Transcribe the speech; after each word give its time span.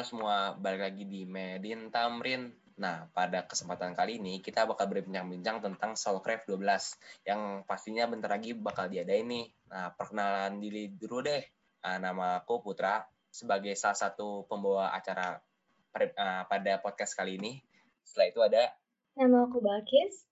Halo 0.00 0.16
semua, 0.16 0.56
balik 0.56 0.80
lagi 0.80 1.04
di 1.04 1.28
Medin 1.28 1.92
Tamrin. 1.92 2.48
Nah, 2.80 3.04
pada 3.12 3.44
kesempatan 3.44 3.92
kali 3.92 4.16
ini 4.16 4.40
kita 4.40 4.64
bakal 4.64 4.88
berbincang-bincang 4.88 5.60
tentang 5.60 5.92
Soulcraft 5.92 6.48
12 6.48 7.28
yang 7.28 7.68
pastinya 7.68 8.08
bentar 8.08 8.32
lagi 8.32 8.56
bakal 8.56 8.88
diadain 8.88 9.28
nih. 9.28 9.52
Nah, 9.68 9.92
perkenalan 9.92 10.56
diri 10.56 10.88
dulu 10.88 11.20
deh. 11.20 11.44
Uh, 11.84 12.00
nama 12.00 12.40
aku 12.40 12.64
Putra 12.64 13.04
sebagai 13.28 13.76
salah 13.76 13.92
satu 13.92 14.48
pembawa 14.48 14.88
acara 14.96 15.36
uh, 15.36 16.42
pada 16.48 16.80
podcast 16.80 17.12
kali 17.12 17.36
ini. 17.36 17.60
Setelah 18.00 18.26
itu 18.32 18.40
ada 18.40 18.72
Nama 19.20 19.36
aku 19.44 19.60
Balkis. 19.60 20.24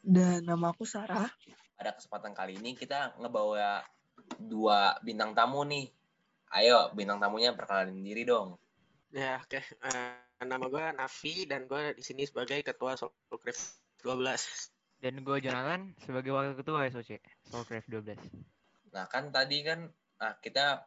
Dan 0.00 0.48
nama 0.48 0.72
aku 0.72 0.88
Sarah. 0.88 1.28
Pada 1.76 1.92
kesempatan 1.92 2.32
kali 2.32 2.56
ini 2.56 2.72
kita 2.72 3.20
ngebawa 3.20 3.84
dua 4.40 4.96
bintang 5.04 5.36
tamu 5.36 5.60
nih. 5.68 5.92
Ayo, 6.56 6.88
bintang 6.96 7.20
tamunya 7.20 7.52
perkenalan 7.52 8.00
diri 8.00 8.24
dong. 8.24 8.56
Ya, 9.10 9.42
oke. 9.42 9.58
Okay. 9.58 9.62
Uh, 9.82 10.14
eh, 10.14 10.46
nama 10.46 10.70
gue 10.70 10.84
Nafi 10.94 11.42
dan 11.50 11.66
gue 11.66 11.98
di 11.98 12.02
sini 12.06 12.22
sebagai 12.30 12.62
ketua 12.62 12.94
Soulcraft 12.94 13.82
12. 14.06 15.02
Dan 15.02 15.26
gue 15.26 15.36
Jonathan 15.42 15.96
sebagai 15.98 16.30
wakil 16.30 16.54
ketua 16.54 16.86
SOC 16.94 17.18
Soulcraft 17.50 17.88
12. 17.90 18.94
Nah, 18.94 19.10
kan 19.10 19.34
tadi 19.34 19.66
kan 19.66 19.90
nah 20.20 20.36
kita 20.36 20.84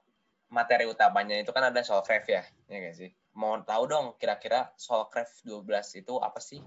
materi 0.54 0.86
utamanya 0.86 1.36
itu 1.36 1.52
kan 1.52 1.67
ada 1.67 1.84
Soulcraft 1.84 2.28
ya, 2.31 2.44
ya 2.72 2.78
gak 2.80 2.95
sih? 2.95 3.12
Mau 3.36 3.59
tahu 3.66 3.92
dong 3.92 4.16
kira-kira 4.16 4.72
Soulcraft 4.80 5.44
12 5.44 6.00
itu 6.06 6.14
apa 6.23 6.40
sih? 6.40 6.64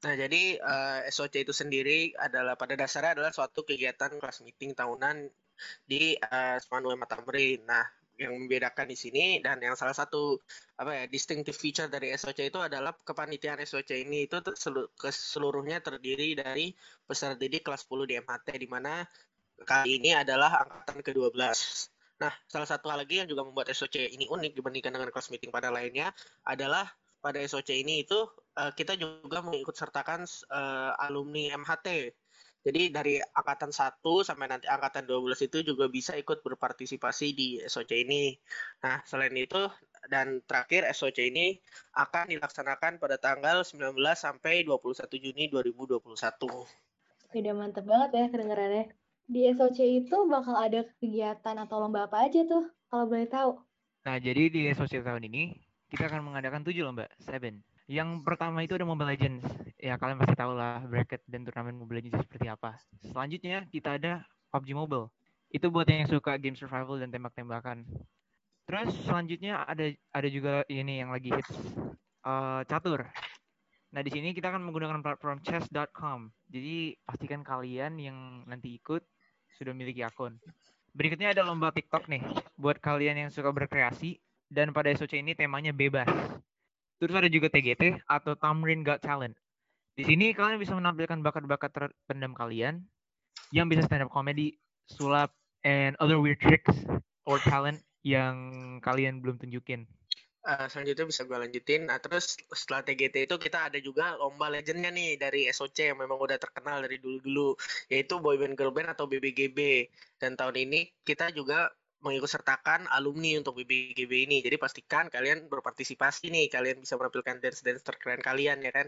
Nah, 0.00 0.14
jadi 0.16 0.56
uh, 0.64 1.04
eh, 1.04 1.12
SOC 1.12 1.44
itu 1.44 1.52
sendiri 1.52 2.16
adalah 2.16 2.56
pada 2.56 2.72
dasarnya 2.72 3.20
adalah 3.20 3.36
suatu 3.36 3.68
kegiatan 3.68 4.16
kelas 4.16 4.40
meeting 4.40 4.72
tahunan 4.72 5.28
di 5.84 6.16
uh, 6.16 6.56
Spanue 6.56 6.96
Matamrin. 6.96 7.66
Nah, 7.68 7.84
yang 8.16 8.32
membedakan 8.32 8.88
di 8.88 8.96
sini 8.96 9.24
dan 9.44 9.60
yang 9.60 9.76
salah 9.76 9.92
satu 9.92 10.40
apa 10.80 10.92
ya 10.92 11.04
distinctive 11.04 11.56
feature 11.56 11.88
dari 11.88 12.12
SOC 12.16 12.48
itu 12.48 12.60
adalah 12.60 12.96
kepanitiaan 13.04 13.60
SOC 13.60 14.08
ini 14.08 14.24
itu 14.24 14.40
ke 14.96 15.10
seluruhnya 15.12 15.84
terdiri 15.84 16.32
dari 16.32 16.72
peserta 17.04 17.36
didik 17.36 17.68
kelas 17.68 17.84
10 17.84 18.08
di 18.08 18.14
MHT 18.16 18.48
di 18.56 18.68
mana 18.68 19.04
kali 19.64 20.00
ini 20.00 20.12
adalah 20.12 20.64
angkatan 20.64 21.00
ke-12. 21.00 21.36
Nah, 22.16 22.32
salah 22.48 22.68
satu 22.68 22.88
hal 22.88 23.04
lagi 23.04 23.20
yang 23.20 23.28
juga 23.28 23.44
membuat 23.44 23.68
SOC 23.72 24.08
ini 24.08 24.24
unik 24.28 24.56
dibandingkan 24.56 24.96
dengan 24.96 25.12
kelas 25.12 25.28
meeting 25.28 25.52
pada 25.52 25.68
lainnya 25.68 26.12
adalah 26.48 26.88
pada 27.20 27.40
SOC 27.44 27.84
ini 27.84 28.04
itu 28.04 28.16
uh, 28.56 28.72
kita 28.72 28.96
juga 28.96 29.44
mengikut 29.44 29.76
sertakan 29.76 30.24
uh, 30.48 30.92
alumni 31.04 31.52
MHT 31.56 32.16
jadi 32.66 32.90
dari 32.90 33.14
angkatan 33.22 33.70
1 33.70 34.02
sampai 34.26 34.50
nanti 34.50 34.66
angkatan 34.66 35.06
12 35.06 35.38
itu 35.46 35.62
juga 35.62 35.86
bisa 35.86 36.18
ikut 36.18 36.42
berpartisipasi 36.42 37.26
di 37.30 37.48
SOC 37.62 38.02
ini. 38.02 38.34
Nah, 38.82 38.98
selain 39.06 39.30
itu 39.38 39.70
dan 40.10 40.42
terakhir 40.50 40.82
SOC 40.90 41.30
ini 41.30 41.62
akan 41.94 42.34
dilaksanakan 42.34 42.98
pada 42.98 43.22
tanggal 43.22 43.62
19 43.62 43.94
sampai 44.18 44.66
21 44.66 44.98
Juni 45.14 45.46
2021. 45.46 46.02
Udah 47.38 47.54
mantep 47.54 47.86
banget 47.86 48.10
ya 48.18 48.26
kedengarannya. 48.34 48.90
Di 49.30 49.46
SOC 49.54 49.78
itu 50.02 50.16
bakal 50.26 50.58
ada 50.58 50.82
kegiatan 50.98 51.62
atau 51.62 51.78
lomba 51.78 52.10
apa 52.10 52.26
aja 52.26 52.42
tuh, 52.50 52.66
kalau 52.90 53.06
boleh 53.06 53.30
tahu? 53.30 53.62
Nah, 54.10 54.18
jadi 54.18 54.50
di 54.50 54.66
SOC 54.74 55.06
tahun 55.06 55.22
ini, 55.30 55.54
kita 55.94 56.10
akan 56.10 56.34
mengadakan 56.34 56.66
tujuh 56.66 56.82
lomba, 56.82 57.06
seven. 57.22 57.62
Yang 57.86 58.26
pertama 58.26 58.66
itu 58.66 58.74
ada 58.74 58.82
Mobile 58.82 59.14
Legends. 59.14 59.46
Ya 59.78 59.94
kalian 59.94 60.18
pasti 60.18 60.34
tahu 60.34 60.58
lah 60.58 60.82
bracket 60.90 61.22
dan 61.30 61.46
turnamen 61.46 61.78
Mobile 61.78 62.02
Legends 62.02 62.18
seperti 62.26 62.50
apa. 62.50 62.74
Selanjutnya 62.98 63.62
kita 63.70 63.94
ada 63.94 64.26
PUBG 64.50 64.74
Mobile. 64.74 65.06
Itu 65.54 65.70
buat 65.70 65.86
yang 65.86 66.10
suka 66.10 66.34
game 66.42 66.58
survival 66.58 66.98
dan 66.98 67.14
tembak-tembakan. 67.14 67.86
Terus 68.66 68.90
selanjutnya 69.06 69.62
ada 69.62 69.86
ada 70.10 70.28
juga 70.28 70.66
ini 70.66 70.98
yang 70.98 71.14
lagi 71.14 71.30
hits 71.30 71.54
uh, 72.26 72.66
catur. 72.66 73.06
Nah 73.94 74.02
di 74.02 74.10
sini 74.10 74.34
kita 74.34 74.50
akan 74.50 74.66
menggunakan 74.66 74.98
platform 74.98 75.38
chess.com. 75.46 76.34
Jadi 76.50 76.98
pastikan 77.06 77.46
kalian 77.46 78.02
yang 78.02 78.42
nanti 78.50 78.74
ikut 78.74 79.06
sudah 79.54 79.70
memiliki 79.70 80.02
akun. 80.02 80.34
Berikutnya 80.90 81.30
ada 81.30 81.46
lomba 81.46 81.70
TikTok 81.70 82.10
nih 82.10 82.26
buat 82.58 82.82
kalian 82.82 83.28
yang 83.28 83.30
suka 83.30 83.54
berkreasi 83.54 84.18
dan 84.50 84.74
pada 84.74 84.90
SOC 84.90 85.22
ini 85.22 85.38
temanya 85.38 85.70
bebas. 85.70 86.10
Terus 86.96 87.14
ada 87.14 87.28
juga 87.28 87.52
TGT 87.52 88.08
atau 88.08 88.32
Tamrin 88.36 88.80
Got 88.80 89.04
Talent. 89.04 89.36
Di 89.96 90.04
sini 90.04 90.32
kalian 90.36 90.60
bisa 90.60 90.76
menampilkan 90.76 91.20
bakat-bakat 91.24 91.72
terpendam 91.72 92.36
kalian 92.36 92.84
yang 93.52 93.68
bisa 93.68 93.84
stand 93.84 94.04
up 94.04 94.12
comedy, 94.12 94.56
sulap, 94.88 95.32
and 95.64 95.96
other 96.00 96.20
weird 96.20 96.40
tricks 96.40 96.72
or 97.24 97.40
talent 97.42 97.80
yang 98.06 98.36
kalian 98.84 99.18
belum 99.18 99.40
tunjukin. 99.40 99.88
Uh, 100.46 100.70
selanjutnya 100.70 101.10
bisa 101.10 101.26
gue 101.26 101.34
lanjutin. 101.42 101.90
Nah, 101.90 101.98
terus 101.98 102.38
setelah 102.54 102.86
TGT 102.86 103.26
itu 103.26 103.34
kita 103.34 103.66
ada 103.66 103.82
juga 103.82 104.14
lomba 104.14 104.46
legendnya 104.46 104.94
nih 104.94 105.18
dari 105.18 105.50
SOC 105.50 105.90
yang 105.90 105.98
memang 105.98 106.22
udah 106.22 106.38
terkenal 106.38 106.86
dari 106.86 107.02
dulu-dulu, 107.02 107.58
yaitu 107.90 108.22
Boyband 108.22 108.54
Girlband 108.54 108.94
atau 108.94 109.10
BBGB. 109.10 109.90
Dan 110.22 110.38
tahun 110.38 110.70
ini 110.70 110.86
kita 111.02 111.34
juga 111.34 111.66
mengikut 112.00 112.28
sertakan 112.28 112.84
alumni 112.92 113.40
untuk 113.40 113.60
BBGB 113.60 114.28
ini. 114.28 114.38
Jadi 114.44 114.56
pastikan 114.60 115.08
kalian 115.08 115.48
berpartisipasi 115.48 116.28
nih, 116.28 116.46
kalian 116.52 116.80
bisa 116.80 116.94
menampilkan 117.00 117.40
dance-dance 117.40 117.82
terkeren 117.82 118.20
kalian 118.20 118.60
ya 118.60 118.72
kan. 118.72 118.86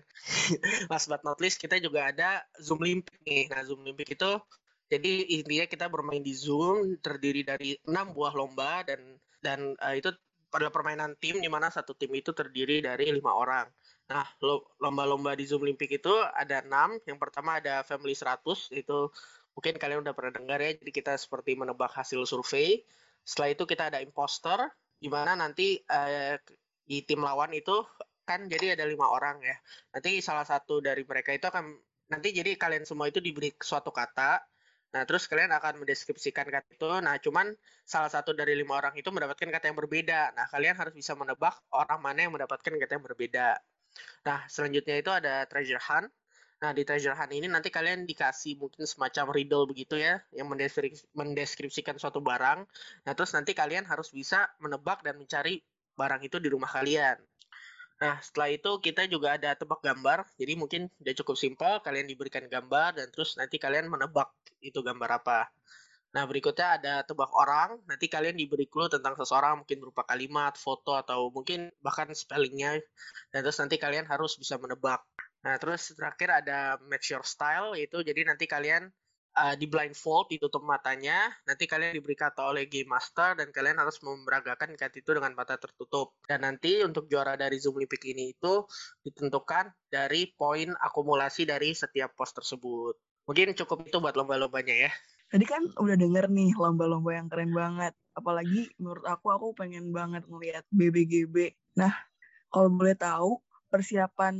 Last 0.92 1.08
but 1.08 1.24
not 1.24 1.40
least, 1.40 1.58
kita 1.58 1.80
juga 1.80 2.12
ada 2.12 2.44
Zoom 2.60 2.84
Olympic 2.84 3.16
nih. 3.24 3.48
Nah, 3.48 3.64
Zoom 3.64 3.82
Olympic 3.82 4.12
itu 4.12 4.30
jadi 4.88 5.12
intinya 5.40 5.66
kita 5.68 5.86
bermain 5.92 6.24
di 6.24 6.32
Zoom 6.32 6.96
terdiri 7.04 7.44
dari 7.44 7.76
enam 7.84 8.16
buah 8.16 8.32
lomba 8.32 8.84
dan 8.88 9.20
dan 9.44 9.76
uh, 9.78 9.94
itu 9.94 10.08
pada 10.48 10.72
permainan 10.72 11.12
tim 11.20 11.36
di 11.44 11.48
mana 11.52 11.68
satu 11.68 11.92
tim 11.92 12.08
itu 12.16 12.32
terdiri 12.32 12.80
dari 12.80 13.12
lima 13.12 13.36
orang. 13.36 13.68
Nah, 14.08 14.24
lomba-lomba 14.80 15.36
di 15.36 15.44
Zoom 15.44 15.68
Olympic 15.68 15.92
itu 16.00 16.12
ada 16.32 16.64
enam. 16.64 16.96
Yang 17.04 17.18
pertama 17.20 17.60
ada 17.60 17.84
Family 17.84 18.16
100, 18.16 18.40
itu 18.72 19.12
mungkin 19.58 19.74
kalian 19.74 20.06
udah 20.06 20.14
pernah 20.14 20.38
dengar 20.38 20.62
ya. 20.62 20.70
Jadi 20.78 20.94
kita 20.94 21.18
seperti 21.18 21.58
menebak 21.58 21.90
hasil 21.90 22.22
survei. 22.30 22.86
Setelah 23.26 23.58
itu 23.58 23.66
kita 23.66 23.90
ada 23.90 23.98
imposter, 23.98 24.70
di 25.02 25.10
mana 25.10 25.34
nanti 25.34 25.82
uh, 25.90 26.38
di 26.86 27.02
tim 27.02 27.26
lawan 27.26 27.50
itu 27.50 27.74
kan 28.22 28.46
jadi 28.46 28.78
ada 28.78 28.86
lima 28.86 29.10
orang 29.10 29.42
ya. 29.42 29.58
Nanti 29.90 30.22
salah 30.22 30.46
satu 30.46 30.78
dari 30.78 31.02
mereka 31.02 31.34
itu 31.34 31.50
akan 31.50 31.74
nanti 32.06 32.30
jadi 32.30 32.54
kalian 32.54 32.86
semua 32.86 33.10
itu 33.10 33.18
diberi 33.18 33.50
suatu 33.58 33.90
kata. 33.90 34.38
Nah, 34.88 35.02
terus 35.04 35.26
kalian 35.26 35.50
akan 35.52 35.82
mendeskripsikan 35.82 36.46
kata 36.48 36.68
itu. 36.72 36.88
Nah, 37.02 37.18
cuman 37.18 37.52
salah 37.82 38.08
satu 38.08 38.32
dari 38.32 38.54
lima 38.54 38.78
orang 38.78 38.94
itu 38.96 39.10
mendapatkan 39.10 39.50
kata 39.50 39.74
yang 39.74 39.76
berbeda. 39.76 40.32
Nah, 40.38 40.46
kalian 40.48 40.78
harus 40.78 40.94
bisa 40.94 41.18
menebak 41.18 41.58
orang 41.74 41.98
mana 41.98 42.24
yang 42.24 42.32
mendapatkan 42.32 42.72
kata 42.72 42.92
yang 42.96 43.04
berbeda. 43.04 43.58
Nah, 44.24 44.38
selanjutnya 44.48 44.96
itu 45.02 45.10
ada 45.12 45.44
treasure 45.50 45.82
hunt. 45.82 46.08
Nah, 46.58 46.74
di 46.74 46.82
treasure 46.82 47.14
hunt 47.14 47.30
ini 47.30 47.46
nanti 47.46 47.70
kalian 47.70 48.02
dikasih 48.02 48.58
mungkin 48.58 48.82
semacam 48.82 49.30
riddle 49.30 49.62
begitu 49.70 49.94
ya, 49.94 50.18
yang 50.34 50.50
mendeskripsikan 51.14 51.94
suatu 52.02 52.18
barang. 52.18 52.66
Nah, 53.06 53.12
terus 53.14 53.30
nanti 53.30 53.54
kalian 53.54 53.86
harus 53.86 54.10
bisa 54.10 54.50
menebak 54.58 55.06
dan 55.06 55.22
mencari 55.22 55.62
barang 55.94 56.18
itu 56.26 56.42
di 56.42 56.50
rumah 56.50 56.66
kalian. 56.66 57.14
Nah, 57.98 58.18
setelah 58.22 58.50
itu 58.50 58.70
kita 58.82 59.06
juga 59.06 59.38
ada 59.38 59.54
tebak 59.54 59.82
gambar. 59.82 60.26
Jadi 60.34 60.52
mungkin 60.58 60.90
udah 60.98 61.14
cukup 61.22 61.36
simpel, 61.38 61.72
kalian 61.82 62.10
diberikan 62.10 62.46
gambar 62.50 62.98
dan 62.98 63.06
terus 63.14 63.38
nanti 63.38 63.58
kalian 63.58 63.86
menebak 63.86 64.34
itu 64.58 64.82
gambar 64.82 65.22
apa. 65.22 65.50
Nah, 66.14 66.24
berikutnya 66.26 66.78
ada 66.80 66.94
tebak 67.06 67.30
orang. 67.34 67.78
Nanti 67.86 68.10
kalian 68.10 68.34
diberi 68.34 68.66
clue 68.66 68.90
tentang 68.90 69.14
seseorang, 69.14 69.62
mungkin 69.62 69.78
berupa 69.78 70.02
kalimat, 70.06 70.58
foto, 70.58 70.96
atau 70.98 71.30
mungkin 71.30 71.70
bahkan 71.82 72.10
spellingnya. 72.14 72.82
Dan 73.30 73.46
terus 73.46 73.58
nanti 73.62 73.78
kalian 73.78 74.08
harus 74.10 74.34
bisa 74.40 74.58
menebak. 74.58 75.04
Nah, 75.46 75.54
terus 75.56 75.94
terakhir 75.94 76.44
ada 76.44 76.80
match 76.90 77.14
your 77.14 77.22
style, 77.22 77.78
yaitu 77.78 78.02
jadi 78.02 78.26
nanti 78.26 78.50
kalian 78.50 78.90
uh, 79.38 79.54
di 79.54 79.70
blindfold, 79.70 80.26
ditutup 80.34 80.66
matanya, 80.66 81.30
nanti 81.46 81.70
kalian 81.70 81.94
diberi 81.94 82.18
kata 82.18 82.50
oleh 82.50 82.66
game 82.66 82.90
master, 82.90 83.38
dan 83.38 83.54
kalian 83.54 83.78
harus 83.78 84.02
memeragakan 84.02 84.74
kata 84.74 84.98
itu 84.98 85.10
dengan 85.14 85.32
mata 85.38 85.54
tertutup. 85.54 86.18
Dan 86.26 86.42
nanti 86.42 86.82
untuk 86.82 87.06
juara 87.06 87.38
dari 87.38 87.62
Zoom 87.62 87.78
Olympic 87.78 88.02
ini 88.10 88.34
itu 88.34 88.66
ditentukan 89.06 89.70
dari 89.86 90.34
poin 90.34 90.74
akumulasi 90.74 91.46
dari 91.46 91.70
setiap 91.70 92.18
pos 92.18 92.34
tersebut. 92.34 92.98
Mungkin 93.30 93.54
cukup 93.54 93.84
itu 93.84 94.00
buat 94.00 94.16
lomba-lombanya 94.16 94.88
ya. 94.88 94.92
Tadi 95.28 95.44
kan 95.44 95.60
udah 95.76 95.96
denger 96.00 96.32
nih 96.32 96.56
lomba-lomba 96.56 97.12
yang 97.12 97.28
keren 97.28 97.52
banget. 97.52 97.92
Apalagi 98.16 98.72
menurut 98.80 99.04
aku, 99.04 99.28
aku 99.28 99.46
pengen 99.52 99.92
banget 99.92 100.24
ngeliat 100.24 100.64
BBGB. 100.72 101.52
Nah, 101.76 101.92
kalau 102.48 102.72
boleh 102.72 102.96
tahu, 102.96 103.36
persiapan 103.68 104.34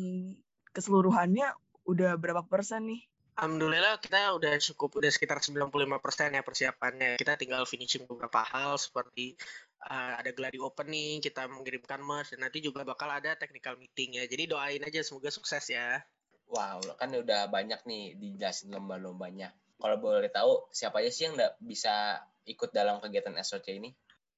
keseluruhannya 0.79 1.51
udah 1.91 2.15
berapa 2.15 2.47
persen 2.47 2.87
nih? 2.87 3.03
Alhamdulillah 3.39 4.03
kita 4.03 4.35
udah 4.35 4.55
cukup 4.59 4.99
udah 4.99 5.11
sekitar 5.15 5.39
95 5.39 5.71
persen 6.03 6.35
ya 6.35 6.43
persiapannya. 6.43 7.19
Kita 7.19 7.39
tinggal 7.39 7.67
finishing 7.67 8.07
beberapa 8.07 8.43
hal 8.43 8.75
seperti 8.79 9.39
uh, 9.87 10.19
ada 10.19 10.35
gladi 10.35 10.59
opening, 10.59 11.23
kita 11.23 11.47
mengirimkan 11.47 12.03
merch 12.03 12.35
dan 12.35 12.47
nanti 12.47 12.59
juga 12.59 12.83
bakal 12.83 13.07
ada 13.11 13.39
technical 13.39 13.79
meeting 13.79 14.19
ya. 14.19 14.27
Jadi 14.27 14.51
doain 14.51 14.83
aja 14.83 15.03
semoga 15.07 15.31
sukses 15.31 15.71
ya. 15.71 16.03
Wow, 16.51 16.83
kan 16.99 17.15
udah 17.15 17.47
banyak 17.47 17.79
nih 17.87 18.19
dijelasin 18.19 18.75
lomba-lombanya. 18.75 19.55
Kalau 19.79 20.03
boleh 20.03 20.33
tahu 20.35 20.67
siapa 20.75 20.99
aja 20.99 21.11
sih 21.15 21.31
yang 21.31 21.39
nggak 21.39 21.63
bisa 21.63 22.19
ikut 22.43 22.75
dalam 22.75 22.99
kegiatan 22.99 23.39
SOC 23.39 23.79
ini? 23.79 23.95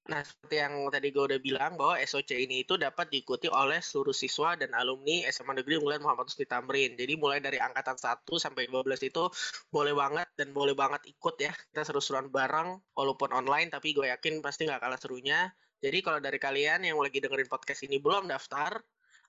Nah, 0.08 0.24
seperti 0.24 0.56
yang 0.56 0.88
tadi 0.88 1.12
gue 1.12 1.24
udah 1.28 1.40
bilang 1.44 1.76
bahwa 1.76 2.00
SOC 2.00 2.32
ini 2.32 2.64
itu 2.64 2.80
dapat 2.80 3.12
diikuti 3.12 3.52
oleh 3.52 3.84
seluruh 3.84 4.16
siswa 4.16 4.56
dan 4.56 4.72
alumni 4.72 5.28
SMA 5.28 5.60
Negeri 5.60 5.76
Unggulan 5.76 6.00
Muhammad 6.00 6.32
Husni 6.32 6.48
Tamrin. 6.48 6.96
Jadi 6.96 7.20
mulai 7.20 7.38
dari 7.44 7.60
angkatan 7.60 8.00
1 8.00 8.24
sampai 8.40 8.64
12 8.66 8.96
itu 9.04 9.28
boleh 9.68 9.92
banget 9.92 10.26
dan 10.40 10.56
boleh 10.56 10.72
banget 10.72 11.04
ikut 11.04 11.36
ya. 11.36 11.52
Kita 11.52 11.84
seru-seruan 11.84 12.32
bareng 12.32 12.80
walaupun 12.96 13.30
online 13.36 13.68
tapi 13.68 13.92
gue 13.92 14.08
yakin 14.08 14.40
pasti 14.40 14.64
nggak 14.64 14.80
kalah 14.80 14.98
serunya. 14.98 15.52
Jadi 15.80 15.98
kalau 16.00 16.20
dari 16.20 16.36
kalian 16.40 16.84
yang 16.84 16.96
lagi 16.96 17.20
dengerin 17.20 17.48
podcast 17.48 17.84
ini 17.84 18.00
belum 18.00 18.28
daftar, 18.28 18.80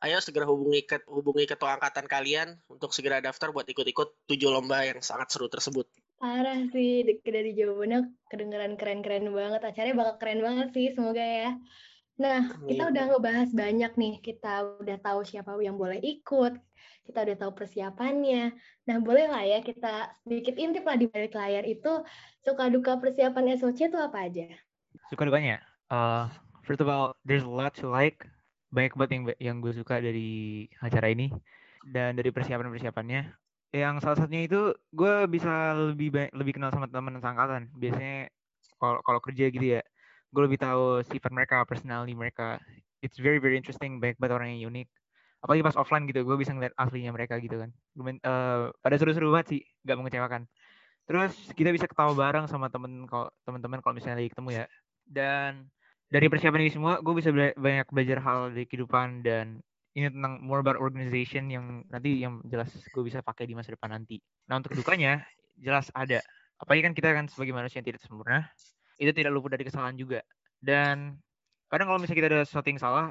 ayo 0.04 0.18
segera 0.20 0.50
hubungi 0.50 0.84
ke, 0.84 1.04
hubungi 1.08 1.46
ketua 1.48 1.80
angkatan 1.80 2.10
kalian 2.10 2.48
untuk 2.68 2.92
segera 2.92 3.22
daftar 3.24 3.54
buat 3.56 3.68
ikut-ikut 3.70 4.28
tujuh 4.28 4.50
lomba 4.52 4.84
yang 4.84 5.00
sangat 5.00 5.32
seru 5.32 5.48
tersebut. 5.48 5.88
Parah 6.22 6.70
sih, 6.70 7.02
dari 7.26 7.58
jawabannya 7.58 8.14
kedengeran 8.30 8.78
keren-keren 8.78 9.26
banget. 9.34 9.62
Acaranya 9.66 9.98
bakal 9.98 10.16
keren 10.22 10.42
banget 10.46 10.68
sih, 10.70 10.94
semoga 10.94 11.26
ya. 11.26 11.58
Nah, 12.22 12.46
kita 12.70 12.94
udah 12.94 13.04
ngebahas 13.10 13.50
banyak 13.50 13.92
nih. 13.98 14.14
Kita 14.22 14.78
udah 14.78 14.98
tahu 15.02 15.26
siapa 15.26 15.58
yang 15.66 15.82
boleh 15.82 15.98
ikut. 15.98 16.54
Kita 17.10 17.26
udah 17.26 17.36
tahu 17.42 17.52
persiapannya. 17.58 18.54
Nah, 18.86 18.98
boleh 19.02 19.26
lah 19.34 19.42
ya 19.42 19.66
kita 19.66 20.14
sedikit 20.22 20.62
intip 20.62 20.86
lah 20.86 21.02
di 21.02 21.10
balik 21.10 21.34
layar 21.34 21.66
itu 21.66 22.06
suka 22.46 22.70
duka 22.70 23.02
persiapan 23.02 23.58
SOC 23.58 23.90
itu 23.90 23.98
apa 23.98 24.30
aja? 24.30 24.46
Suka 25.10 25.26
dukanya? 25.26 25.58
Uh, 25.90 26.30
first 26.62 26.86
of 26.86 26.88
all, 26.88 27.18
there's 27.26 27.42
a 27.42 27.50
lot 27.50 27.74
to 27.74 27.90
like 27.90 28.22
banyak 28.70 28.94
banget 28.94 29.12
yang 29.18 29.24
yang 29.42 29.56
gue 29.58 29.74
suka 29.74 29.98
dari 29.98 30.70
acara 30.86 31.10
ini 31.10 31.34
dan 31.90 32.14
dari 32.14 32.30
persiapan 32.30 32.70
persiapannya 32.70 33.41
yang 33.72 34.04
salah 34.04 34.20
satunya 34.20 34.48
itu 34.48 34.76
gue 34.92 35.14
bisa 35.32 35.72
lebih 35.76 36.12
baik, 36.12 36.32
lebih 36.36 36.54
kenal 36.60 36.72
sama 36.76 36.92
teman 36.92 37.16
seangkatan. 37.24 37.72
Biasanya 37.72 38.28
kalau 38.76 39.00
kalau 39.04 39.20
kerja 39.24 39.48
gitu 39.48 39.80
ya 39.80 39.82
gue 40.32 40.42
lebih 40.48 40.60
tahu 40.60 41.04
sifat 41.08 41.32
mereka 41.32 41.64
personality 41.68 42.16
mereka. 42.16 42.60
It's 43.04 43.20
very 43.20 43.40
very 43.40 43.56
interesting 43.60 44.00
banyak 44.00 44.20
banget 44.20 44.34
orang 44.36 44.48
yang 44.56 44.72
unik. 44.72 44.88
Apalagi 45.42 45.62
pas 45.66 45.76
offline 45.80 46.06
gitu 46.08 46.22
gue 46.24 46.38
bisa 46.38 46.52
ngeliat 46.56 46.76
aslinya 46.76 47.12
mereka 47.16 47.40
gitu 47.40 47.60
kan. 47.60 47.70
Uh, 48.00 48.72
pada 48.84 48.96
seru-seru 49.00 49.32
banget 49.32 49.48
sih 49.58 49.62
gak 49.88 49.98
mengecewakan. 50.00 50.48
Terus 51.08 51.34
kita 51.56 51.72
bisa 51.76 51.88
ketawa 51.88 52.14
bareng 52.16 52.46
sama 52.48 52.72
temen 52.72 53.08
kalau 53.08 53.28
teman-teman 53.44 53.80
kalau 53.84 53.96
misalnya 53.98 54.24
lagi 54.24 54.32
ketemu 54.32 54.50
ya. 54.64 54.66
Dan 55.08 55.68
dari 56.12 56.28
persiapan 56.28 56.62
ini 56.68 56.72
semua 56.72 57.00
gue 57.00 57.14
bisa 57.16 57.32
banyak 57.36 57.88
belajar 57.88 58.20
hal 58.20 58.40
dari 58.52 58.68
kehidupan 58.68 59.24
dan 59.24 59.64
ini 59.92 60.08
tentang 60.08 60.40
more 60.40 60.64
about 60.64 60.80
organization 60.80 61.52
yang 61.52 61.84
nanti 61.92 62.24
yang 62.24 62.40
jelas 62.48 62.72
gue 62.72 63.04
bisa 63.04 63.20
pakai 63.20 63.44
di 63.44 63.54
masa 63.56 63.76
depan 63.76 63.92
nanti. 63.92 64.24
Nah 64.48 64.60
untuk 64.64 64.72
dukanya 64.76 65.24
jelas 65.60 65.92
ada. 65.92 66.24
Apalagi 66.62 66.82
kan 66.86 66.94
kita 66.96 67.10
kan 67.12 67.26
sebagai 67.28 67.52
manusia 67.52 67.82
yang 67.82 67.88
tidak 67.90 68.02
sempurna, 68.06 68.48
itu 69.02 69.12
tidak 69.12 69.34
luput 69.34 69.52
dari 69.52 69.66
kesalahan 69.66 69.98
juga. 69.98 70.22
Dan 70.62 71.18
kadang 71.68 71.90
kalau 71.90 72.00
misalnya 72.00 72.20
kita 72.22 72.30
ada 72.30 72.42
sesuatu 72.46 72.68
yang 72.70 72.80
salah, 72.80 73.06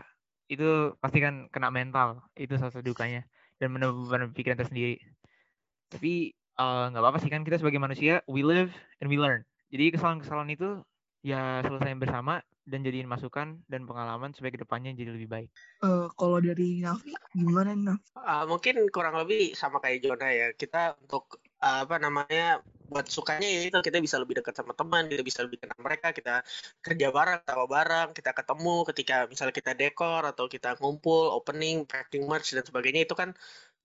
itu 0.46 0.94
pasti 1.02 1.18
kan 1.18 1.50
kena 1.50 1.68
mental. 1.68 2.22
Itu 2.38 2.54
salah 2.56 2.70
satu 2.70 2.86
dukanya. 2.86 3.26
Dan 3.58 3.74
menambah 3.74 4.32
pikiran 4.32 4.56
tersendiri. 4.56 5.02
Tapi 5.90 6.30
eh, 6.32 6.84
nggak 6.94 7.02
uh, 7.02 7.04
apa-apa 7.04 7.18
sih 7.20 7.28
kan 7.28 7.42
kita 7.42 7.58
sebagai 7.58 7.82
manusia, 7.82 8.22
we 8.30 8.46
live 8.46 8.70
and 9.02 9.10
we 9.10 9.18
learn. 9.18 9.42
Jadi 9.74 9.98
kesalahan-kesalahan 9.98 10.50
itu 10.54 10.80
ya 11.20 11.60
selesai 11.60 11.92
bersama 12.00 12.40
dan 12.64 12.86
jadiin 12.86 13.10
masukan 13.10 13.60
dan 13.66 13.84
pengalaman 13.84 14.30
supaya 14.30 14.54
ke 14.54 14.60
depannya 14.62 14.94
jadi 14.94 15.10
lebih 15.10 15.28
baik. 15.28 15.50
Uh, 15.82 16.06
kalau 16.14 16.38
dari 16.38 16.80
Nafi 16.80 17.12
gimana 17.34 17.74
Naf? 17.74 18.00
Uh, 18.14 18.46
mungkin 18.46 18.86
kurang 18.94 19.18
lebih 19.18 19.52
sama 19.58 19.82
kayak 19.82 20.06
Jona 20.06 20.28
ya. 20.30 20.48
Kita 20.54 20.94
untuk 21.02 21.42
uh, 21.60 21.82
apa 21.84 21.98
namanya 21.98 22.62
buat 22.90 23.06
sukanya 23.06 23.46
ya 23.46 23.60
itu 23.70 23.78
kita 23.78 24.02
bisa 24.02 24.18
lebih 24.18 24.42
dekat 24.42 24.54
sama 24.54 24.74
teman, 24.74 25.06
kita 25.06 25.22
bisa 25.22 25.46
lebih 25.46 25.62
kenal 25.62 25.78
mereka, 25.78 26.10
kita 26.10 26.42
kerja 26.82 27.08
bareng, 27.14 27.42
tawa 27.46 27.66
bareng, 27.70 28.08
kita 28.14 28.30
ketemu 28.34 28.76
ketika 28.90 29.16
misalnya 29.30 29.54
kita 29.54 29.72
dekor 29.78 30.22
atau 30.26 30.50
kita 30.50 30.74
ngumpul, 30.82 31.30
opening, 31.30 31.86
packing 31.86 32.26
merch 32.26 32.54
dan 32.54 32.66
sebagainya 32.66 33.06
itu 33.06 33.14
kan 33.14 33.34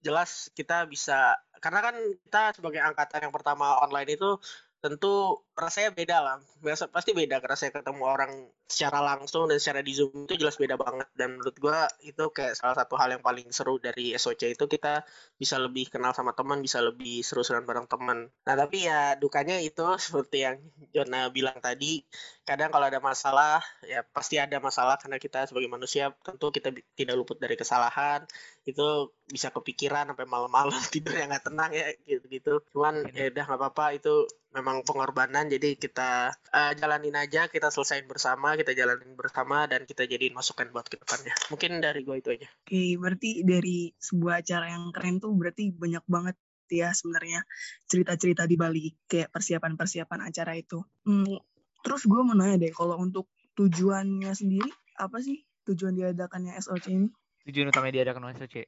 jelas 0.05 0.53
kita 0.53 0.85
bisa 0.85 1.37
karena 1.57 1.81
kan 1.81 1.95
kita 1.97 2.43
sebagai 2.53 2.81
angkatan 2.81 3.25
yang 3.25 3.33
pertama 3.33 3.81
online 3.81 4.13
itu 4.13 4.37
tentu 4.85 5.41
rasanya 5.56 5.96
beda 5.96 6.18
lah. 6.19 6.38
Biasa 6.60 6.92
pasti 6.92 7.16
beda 7.16 7.40
karena 7.40 7.56
saya 7.56 7.72
ketemu 7.72 8.04
orang 8.04 8.31
secara 8.68 9.00
langsung 9.00 9.48
dan 9.48 9.56
secara 9.62 9.80
di 9.80 9.96
Zoom 9.96 10.28
itu 10.28 10.36
jelas 10.36 10.60
beda 10.60 10.75
banget 10.75 11.07
dan 11.16 11.38
menurut 11.38 11.56
gua 11.62 11.88
itu 12.04 12.28
kayak 12.34 12.60
salah 12.60 12.75
satu 12.75 13.00
hal 13.00 13.13
yang 13.16 13.24
paling 13.24 13.48
seru 13.56 13.80
dari 13.80 14.12
SOC 14.18 14.57
itu 14.57 14.66
kita 14.68 15.06
bisa 15.40 15.56
lebih 15.62 15.88
kenal 15.88 16.12
sama 16.12 16.36
teman, 16.36 16.60
bisa 16.60 16.84
lebih 16.84 17.24
seru-seruan 17.24 17.63
bareng 17.63 17.88
teman. 17.88 18.28
Nah, 18.28 18.56
tapi 18.60 18.84
ya 18.90 19.16
dukanya 19.16 19.62
itu 19.63 19.86
seperti 20.06 20.44
yang 20.44 20.57
Jona 20.92 21.31
bilang 21.31 21.62
tadi, 21.63 22.04
kadang 22.44 22.74
kalau 22.74 22.92
ada 22.92 23.00
masalah 23.00 23.63
ya 23.88 24.04
pasti 24.04 24.36
ada 24.42 24.60
masalah 24.60 25.00
karena 25.00 25.22
kita 25.22 25.48
sebagai 25.48 25.72
manusia 25.72 26.12
tentu 26.25 26.52
kita 26.52 26.75
tidak 27.00 27.16
luput 27.16 27.40
dari 27.40 27.56
kesalahan. 27.56 28.28
Itu 28.68 29.16
bisa 29.30 29.54
kepikiran 29.56 30.12
sampai 30.12 30.28
malam-malam 30.28 30.78
tidur 30.94 31.16
yang 31.16 31.31
nggak 31.31 31.48
tenang 31.48 31.72
ya 31.72 31.96
gitu-gitu. 32.04 32.60
Cuman 32.75 33.07
ya 33.16 33.31
udah 33.31 33.44
nggak 33.48 33.60
apa-apa 33.62 33.86
itu 33.96 34.25
memang 34.56 34.88
pengorbanan 34.88 35.44
jadi 35.47 35.77
kita 35.77 36.33
uh, 36.33 36.71
jalanin 36.75 37.15
aja 37.15 37.47
kita 37.47 37.69
selesaiin 37.71 38.09
bersama 38.09 38.53
kita 38.59 38.74
jalanin 38.74 39.13
bersama 39.13 39.65
dan 39.69 39.83
kita 39.83 40.06
jadiin 40.06 40.36
masukan 40.36 40.69
buat 40.69 40.88
ke 40.89 41.00
depannya. 41.01 41.33
Mungkin 41.53 41.81
dari 41.81 42.01
gue 42.03 42.15
itu 42.19 42.30
aja. 42.36 42.47
Oke 42.65 42.83
berarti 42.97 43.45
dari 43.47 43.92
sebuah 43.97 44.45
acara 44.45 44.74
yang 44.74 44.94
keren 44.95 45.21
tuh 45.21 45.31
berarti 45.33 45.71
banyak 45.71 46.06
banget 46.06 46.36
ya 46.65 46.89
sebenarnya 46.92 47.45
cerita-cerita 47.86 48.50
di 48.50 48.57
balik 48.57 48.95
kayak 49.06 49.30
persiapan-persiapan 49.30 50.19
acara 50.30 50.57
itu. 50.57 50.81
Hmm, 51.06 51.38
terus 51.86 52.06
gue 52.09 52.21
mau 52.21 52.33
nanya 52.33 52.62
deh 52.62 52.74
kalau 52.74 52.97
untuk 52.97 53.30
tujuannya 53.56 54.33
sendiri 54.33 54.71
apa 54.97 55.21
sih 55.21 55.45
tujuan 55.69 55.95
diadakannya 55.95 56.57
SOC 56.57 56.86
ini? 56.92 57.07
Tujuan 57.45 57.69
utama 57.69 57.94
diadakan 57.94 58.33
SOC 58.33 58.65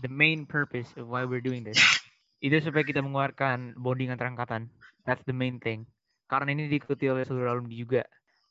the 0.00 0.08
main 0.08 0.44
purpose 0.44 0.88
of 0.96 1.08
why 1.08 1.24
we're 1.24 1.44
doing 1.44 1.64
this. 1.64 1.80
Itu 2.44 2.60
supaya 2.60 2.84
kita 2.84 3.00
mengeluarkan 3.00 3.80
bonding 3.80 4.12
antar 4.12 4.28
angkatan. 4.28 4.68
That's 5.08 5.24
the 5.24 5.32
main 5.32 5.58
thing. 5.58 5.88
Karena 6.26 6.52
ini 6.52 6.66
diikuti 6.66 7.06
oleh 7.06 7.22
seluruh 7.22 7.54
alumni 7.54 7.74
juga. 7.74 8.02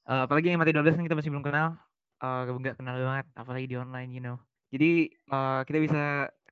Uh, 0.05 0.23
apalagi 0.25 0.51
yang 0.51 0.61
mati 0.61 0.71
12 0.71 0.95
kan 0.95 1.03
kita 1.05 1.17
masih 1.17 1.31
belum 1.31 1.45
kenal. 1.45 1.75
Uh, 2.23 2.47
nggak 2.47 2.79
kenal 2.79 2.95
banget, 2.95 3.27
apalagi 3.35 3.65
di 3.67 3.75
online, 3.75 4.09
you 4.15 4.23
know. 4.23 4.39
Jadi 4.71 5.11
uh, 5.29 5.61
kita 5.67 5.77
bisa 5.83 6.03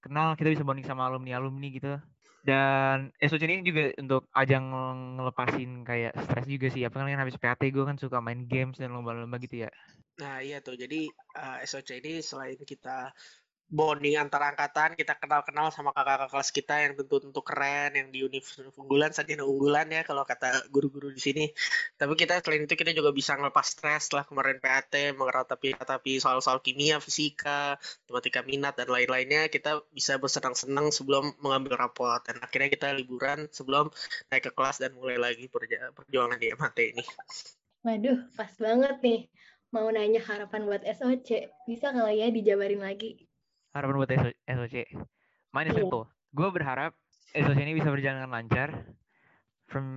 kenal, 0.04 0.36
kita 0.36 0.52
bisa 0.52 0.64
bonding 0.68 0.86
sama 0.86 1.08
alumni-alumni 1.08 1.68
gitu. 1.72 1.96
Dan 2.44 3.16
SOC 3.24 3.48
ini 3.48 3.64
juga 3.64 3.96
untuk 3.96 4.28
ajang 4.36 4.68
ngelepasin 5.16 5.88
kayak 5.88 6.12
stres 6.28 6.44
juga 6.44 6.68
sih. 6.68 6.84
Apa 6.84 7.00
kan 7.00 7.16
habis 7.16 7.40
PAT 7.40 7.64
gue 7.72 7.84
kan 7.88 7.96
suka 7.96 8.20
main 8.20 8.44
games 8.52 8.76
dan 8.76 8.92
lomba-lomba 8.92 9.40
gitu 9.40 9.64
ya. 9.64 9.72
Nah 10.20 10.44
iya 10.44 10.60
tuh, 10.60 10.76
jadi 10.76 11.08
uh, 11.40 11.64
SOC 11.64 12.04
ini 12.04 12.20
selain 12.20 12.60
kita 12.60 13.16
bonding 13.74 14.22
antar 14.22 14.54
angkatan 14.54 14.94
kita 14.94 15.18
kenal-kenal 15.18 15.74
sama 15.74 15.90
kakak-kakak 15.98 16.30
kelas 16.30 16.50
kita 16.54 16.76
yang 16.86 16.94
tentu-tentu 16.94 17.42
keren 17.42 17.92
yang 17.98 18.08
di 18.14 18.22
universitas 18.22 18.70
unggulan 18.78 19.10
saja 19.10 19.34
unggulan 19.42 19.90
ya 19.90 20.06
kalau 20.06 20.22
kata 20.28 20.70
guru-guru 20.70 21.10
di 21.10 21.18
sini. 21.18 21.46
Tapi 21.98 22.14
kita 22.14 22.38
selain 22.46 22.70
itu 22.70 22.78
kita 22.78 22.94
juga 22.94 23.10
bisa 23.10 23.34
ngelepas 23.34 23.66
stres 23.66 24.08
setelah 24.10 24.30
kemarin 24.30 24.62
PAT 24.62 24.94
tapi 25.50 25.74
tapi 25.74 26.12
soal-soal 26.22 26.62
kimia 26.62 27.02
fisika 27.02 27.82
matematika 28.06 28.46
minat 28.46 28.78
dan 28.78 28.94
lain-lainnya. 28.94 29.50
Kita 29.50 29.82
bisa 29.90 30.22
bersenang-senang 30.22 30.94
sebelum 30.94 31.34
mengambil 31.42 31.82
rapot. 31.82 32.22
Dan 32.30 32.38
akhirnya 32.46 32.70
kita 32.70 32.94
liburan 32.94 33.50
sebelum 33.50 33.90
naik 34.30 34.50
ke 34.50 34.52
kelas 34.54 34.86
dan 34.86 34.94
mulai 34.94 35.18
lagi 35.18 35.50
perjuangan 35.50 36.38
di 36.38 36.54
MHT 36.54 36.80
ini. 36.94 37.04
Waduh 37.82 38.30
pas 38.38 38.54
banget 38.62 39.02
nih. 39.02 39.22
Mau 39.74 39.90
nanya 39.90 40.22
harapan 40.22 40.70
buat 40.70 40.86
SOC 40.86 41.50
bisa 41.66 41.90
kali 41.90 42.22
ya 42.22 42.30
dijabarin 42.30 42.86
lagi 42.86 43.33
harapan 43.74 43.96
buat 43.98 44.12
SOC? 44.46 44.76
Mine 45.54 45.68
is 45.70 45.76
iya. 45.76 45.80
simple. 45.82 46.06
Gue 46.34 46.50
berharap 46.54 46.94
SOC 47.34 47.60
ini 47.62 47.74
bisa 47.78 47.90
berjalan 47.90 48.24
dengan 48.24 48.34
lancar 48.34 48.70
from 49.70 49.88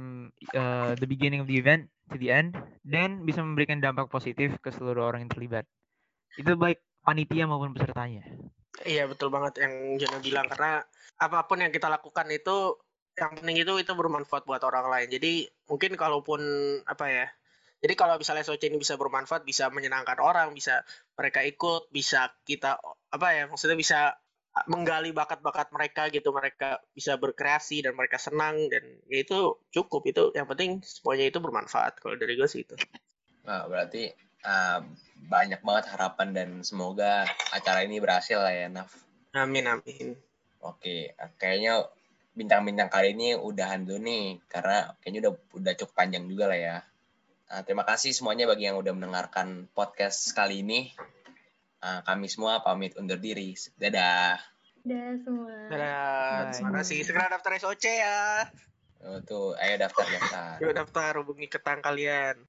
uh, 0.57 0.97
the 0.97 1.09
beginning 1.09 1.45
of 1.45 1.49
the 1.49 1.61
event 1.61 1.93
to 2.09 2.17
the 2.17 2.33
end 2.33 2.57
dan 2.81 3.25
bisa 3.29 3.45
memberikan 3.45 3.81
dampak 3.85 4.09
positif 4.09 4.57
ke 4.65 4.73
seluruh 4.73 5.05
orang 5.13 5.29
yang 5.29 5.33
terlibat. 5.33 5.65
Itu 6.41 6.57
baik 6.57 6.81
panitia 7.05 7.45
maupun 7.45 7.77
pesertanya. 7.77 8.25
Iya 8.85 9.09
betul 9.09 9.33
banget 9.33 9.65
yang 9.65 9.97
Jana 9.97 10.19
bilang 10.21 10.47
karena 10.53 10.85
apa 11.17 11.49
pun 11.49 11.65
yang 11.65 11.73
kita 11.73 11.89
lakukan 11.89 12.29
itu 12.29 12.77
yang 13.17 13.33
penting 13.33 13.57
itu 13.65 13.73
itu 13.81 13.93
bermanfaat 13.97 14.45
buat 14.45 14.61
orang 14.65 14.89
lain. 14.93 15.09
Jadi 15.09 15.49
mungkin 15.69 15.97
kalaupun 15.97 16.41
apa 16.85 17.07
ya 17.09 17.27
jadi 17.85 17.93
kalau 17.93 18.17
misalnya 18.17 18.43
SOC 18.43 18.73
ini 18.73 18.81
bisa 18.81 18.97
bermanfaat, 18.97 19.45
bisa 19.45 19.69
menyenangkan 19.69 20.17
orang, 20.19 20.57
bisa 20.57 20.81
mereka 21.13 21.45
ikut, 21.45 21.93
bisa 21.93 22.33
kita 22.49 22.81
apa 23.13 23.27
ya 23.33 23.45
maksudnya 23.47 23.79
bisa 23.79 24.19
menggali 24.65 25.13
bakat-bakat 25.13 25.69
mereka 25.69 26.09
gitu, 26.09 26.33
mereka 26.33 26.81
bisa 26.97 27.21
berkreasi 27.21 27.85
dan 27.85 27.93
mereka 27.93 28.17
senang 28.17 28.73
dan 28.73 28.81
ya 29.05 29.21
itu 29.21 29.61
cukup 29.69 30.09
itu 30.09 30.33
yang 30.33 30.49
penting 30.49 30.81
semuanya 30.81 31.29
itu 31.29 31.39
bermanfaat 31.45 32.01
kalau 32.01 32.17
dari 32.17 32.41
gue 32.41 32.49
sih 32.49 32.65
itu. 32.65 32.73
Nah, 33.45 33.69
berarti 33.69 34.09
uh, 34.49 34.81
banyak 35.29 35.61
banget 35.61 35.93
harapan 35.93 36.29
dan 36.33 36.49
semoga 36.65 37.29
acara 37.53 37.85
ini 37.85 38.01
berhasil 38.01 38.41
lah 38.41 38.55
ya 38.57 38.73
Naf. 38.73 38.97
Amin 39.37 39.69
amin. 39.69 40.17
Oke, 40.65 41.13
kayaknya 41.37 41.85
bintang-bintang 42.33 42.89
kali 42.89 43.13
ini 43.13 43.37
udahan 43.37 43.85
dulu 43.85 44.01
nih 44.01 44.41
karena 44.49 44.97
kayaknya 45.05 45.29
udah 45.29 45.33
udah 45.53 45.73
cukup 45.77 45.95
panjang 45.95 46.25
juga 46.25 46.49
lah 46.49 46.59
ya. 46.59 46.77
Nah, 47.47 47.61
terima 47.63 47.85
kasih 47.85 48.17
semuanya 48.17 48.49
bagi 48.49 48.67
yang 48.67 48.81
udah 48.81 48.91
mendengarkan 48.97 49.69
podcast 49.77 50.33
kali 50.33 50.65
ini. 50.65 50.97
Nah, 51.77 52.01
kami 52.09 52.27
semua 52.33 52.65
pamit 52.65 52.97
undur 52.97 53.21
diri. 53.21 53.53
Dadah. 53.77 54.41
Dadah 54.81 55.13
semua. 55.21 55.53
Dadah. 55.69 56.51
Terima 56.57 56.73
kasih. 56.81 57.05
Segera 57.05 57.29
daftar 57.29 57.53
SOC 57.61 57.85
ya. 57.85 58.49
Oh, 59.05 59.21
tuh, 59.23 59.53
ayo 59.61 59.77
daftar 59.77 60.09
daftar. 60.09 60.57
Yuk 60.65 60.73
daftar, 60.73 61.13
hubungi 61.21 61.47
ketang 61.53 61.85
kalian. 61.85 62.41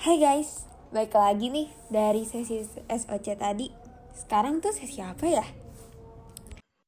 Hai 0.00 0.22
guys, 0.22 0.64
balik 0.94 1.18
lagi 1.18 1.50
nih 1.50 1.68
dari 1.90 2.22
sesi 2.24 2.62
SOC 2.88 3.26
tadi. 3.36 3.68
Sekarang 4.16 4.64
tuh 4.64 4.72
sesi 4.72 5.02
apa 5.02 5.26
ya? 5.28 5.46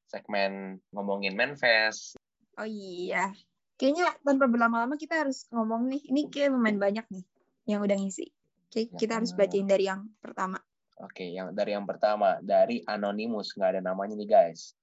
Segmen 0.09 0.81
ngomongin 0.95 1.37
manifest. 1.37 2.17
Oh 2.59 2.67
iya. 2.67 3.31
Kayaknya 3.79 4.11
tanpa 4.19 4.51
berlama-lama 4.51 4.99
kita 4.99 5.23
harus 5.23 5.47
ngomong 5.55 5.87
nih. 5.87 6.03
Ini 6.11 6.21
kayak 6.27 6.51
lumayan 6.51 6.79
banyak 6.83 7.05
nih 7.07 7.25
yang 7.71 7.79
udah 7.79 7.95
ngisi. 7.95 8.27
Oke, 8.69 8.91
kita 8.91 9.17
harus 9.17 9.31
bacain 9.31 9.65
dari 9.65 9.87
yang 9.87 10.11
pertama. 10.19 10.59
Oke, 10.99 11.31
yang 11.31 11.55
dari 11.55 11.71
yang 11.71 11.87
pertama 11.87 12.37
dari 12.43 12.83
anonymous 12.83 13.55
nggak 13.55 13.79
ada 13.79 13.81
namanya 13.81 14.19
nih 14.19 14.27
guys. 14.27 14.75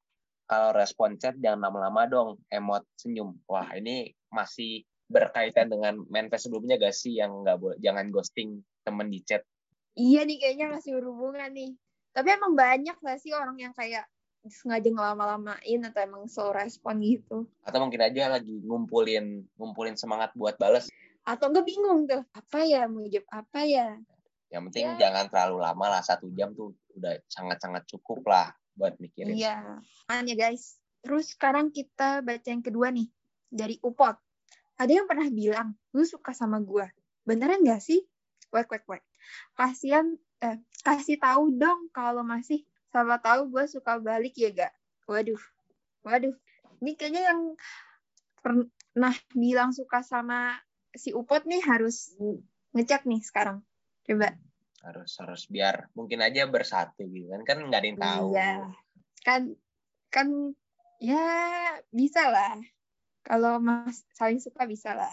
Kalau 0.49 0.73
respon 0.73 1.21
chat 1.21 1.37
jangan 1.37 1.69
lama-lama 1.69 2.09
dong, 2.09 2.31
emot 2.49 2.89
senyum. 2.97 3.37
Wah 3.45 3.69
ini 3.77 4.17
masih 4.33 4.83
berkaitan 5.07 5.71
dengan 5.71 6.01
manifest 6.11 6.51
sebelumnya 6.51 6.81
gak 6.83 6.95
sih 6.95 7.15
yang 7.15 7.47
nggak 7.47 7.63
boleh 7.63 7.79
jangan 7.79 8.11
ghosting 8.11 8.59
temen 8.83 9.07
di 9.07 9.23
chat. 9.23 9.45
Iya 9.95 10.27
nih 10.27 10.41
kayaknya 10.41 10.67
masih 10.73 10.99
berhubungan 10.99 11.53
nih. 11.53 11.77
Tapi 12.11 12.29
emang 12.33 12.57
banyak 12.57 12.97
gak 12.97 13.19
sih 13.23 13.37
orang 13.37 13.55
yang 13.61 13.77
kayak 13.77 14.09
sengaja 14.49 14.89
ngelama-lamain 14.91 15.81
atau 15.87 16.01
emang 16.03 16.25
slow 16.31 16.55
respon 16.55 17.03
gitu. 17.03 17.47
Atau 17.67 17.79
mungkin 17.83 18.03
aja 18.03 18.31
lagi 18.31 18.63
ngumpulin 18.65 19.45
ngumpulin 19.59 19.99
semangat 19.99 20.33
buat 20.35 20.57
bales. 20.57 20.89
Atau 21.27 21.51
enggak 21.51 21.67
bingung 21.67 22.07
tuh, 22.07 22.23
apa 22.33 22.63
ya, 22.63 22.87
mau 22.87 23.03
jawab 23.07 23.27
apa 23.35 23.61
ya. 23.67 23.99
Yang 24.51 24.63
penting 24.71 24.87
Ya. 24.95 25.11
jangan 25.11 25.27
terlalu 25.27 25.59
lama 25.59 25.87
lah 25.99 26.03
satu 26.07 26.31
jam 26.33 26.55
tuh 26.55 26.71
udah 26.95 27.19
sangat-sangat 27.27 27.83
cukup 27.91 28.23
lah 28.31 28.55
buat 28.79 28.95
mikirin. 29.03 29.35
Iya, 29.35 29.83
kan 30.07 30.23
ya 30.29 30.37
guys. 30.39 30.79
Terus 31.03 31.35
sekarang 31.35 31.75
kita 31.75 32.23
baca 32.23 32.47
yang 32.47 32.63
kedua 32.63 32.95
nih, 32.95 33.11
dari 33.51 33.79
Upot. 33.83 34.15
Ada 34.77 34.93
yang 35.03 35.07
pernah 35.09 35.27
bilang, 35.33 35.69
lu 35.97 36.05
suka 36.05 36.37
sama 36.37 36.61
gua. 36.61 36.87
Beneran 37.27 37.65
gak 37.65 37.81
sih? 37.83 38.05
Wek, 38.55 38.71
wek, 38.71 38.85
wek. 38.87 39.03
Kasian, 39.59 40.21
eh, 40.45 40.63
kasih 40.87 41.19
tahu 41.19 41.57
dong 41.57 41.91
kalau 41.91 42.23
masih 42.23 42.63
sama 42.97 43.21
tahu 43.21 43.53
gua 43.53 43.69
suka 43.69 44.01
balik 44.01 44.33
ya 44.41 44.49
gak? 44.57 44.73
Waduh, 45.05 45.41
waduh. 46.01 46.33
Ini 46.81 46.97
kayaknya 46.97 47.23
yang 47.29 47.41
pernah 48.41 49.13
bilang 49.37 49.77
suka 49.77 50.01
sama 50.01 50.57
si 50.97 51.13
Upot 51.13 51.45
nih 51.45 51.61
harus 51.61 52.17
ngecek 52.73 53.05
nih 53.05 53.21
sekarang. 53.21 53.61
Coba. 54.09 54.33
Harus 54.81 55.13
harus 55.21 55.45
biar 55.53 55.93
mungkin 55.93 56.25
aja 56.25 56.49
bersatu 56.49 57.05
gitu 57.13 57.29
kan 57.29 57.43
kan 57.45 57.59
nggak 57.69 57.81
ada 57.85 57.89
yang 57.89 58.01
tahu. 58.01 58.29
Iya. 58.33 58.53
Kan 59.21 59.43
kan 60.09 60.29
ya 60.97 61.25
bisa 61.93 62.33
lah. 62.33 62.57
Kalau 63.21 63.61
Mas 63.61 64.09
saling 64.17 64.41
suka 64.41 64.65
bisa 64.65 64.97
lah. 64.97 65.13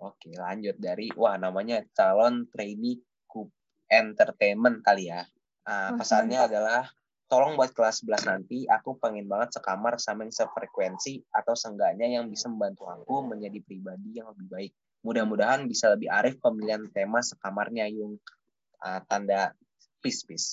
Oke, 0.00 0.32
lanjut 0.32 0.80
dari 0.80 1.12
wah 1.12 1.36
namanya 1.36 1.84
calon 1.92 2.48
trainee 2.48 3.04
Entertainment 3.90 4.80
kali 4.80 5.12
ya. 5.12 5.22
Wah, 5.64 5.96
pesannya 5.96 6.44
adalah 6.44 6.84
tolong 7.24 7.56
buat 7.56 7.72
kelas 7.72 8.04
11 8.04 8.28
nanti 8.28 8.68
aku 8.68 9.00
pengen 9.00 9.24
banget 9.24 9.56
sekamar 9.56 9.96
sama 9.96 10.28
yang 10.28 10.34
sefrekuensi 10.36 11.24
atau 11.32 11.56
seenggaknya 11.56 12.20
yang 12.20 12.28
bisa 12.28 12.52
membantu 12.52 12.84
aku 12.86 13.24
menjadi 13.24 13.58
pribadi 13.64 14.20
yang 14.20 14.28
lebih 14.36 14.48
baik. 14.52 14.72
Mudah-mudahan 15.04 15.64
bisa 15.64 15.92
lebih 15.92 16.12
arif 16.12 16.36
pemilihan 16.40 16.84
tema 16.92 17.20
sekamarnya 17.24 17.88
yung 17.92 18.20
Ah, 18.84 19.00
tanda 19.08 19.56
peace 20.04 20.28
peace. 20.28 20.48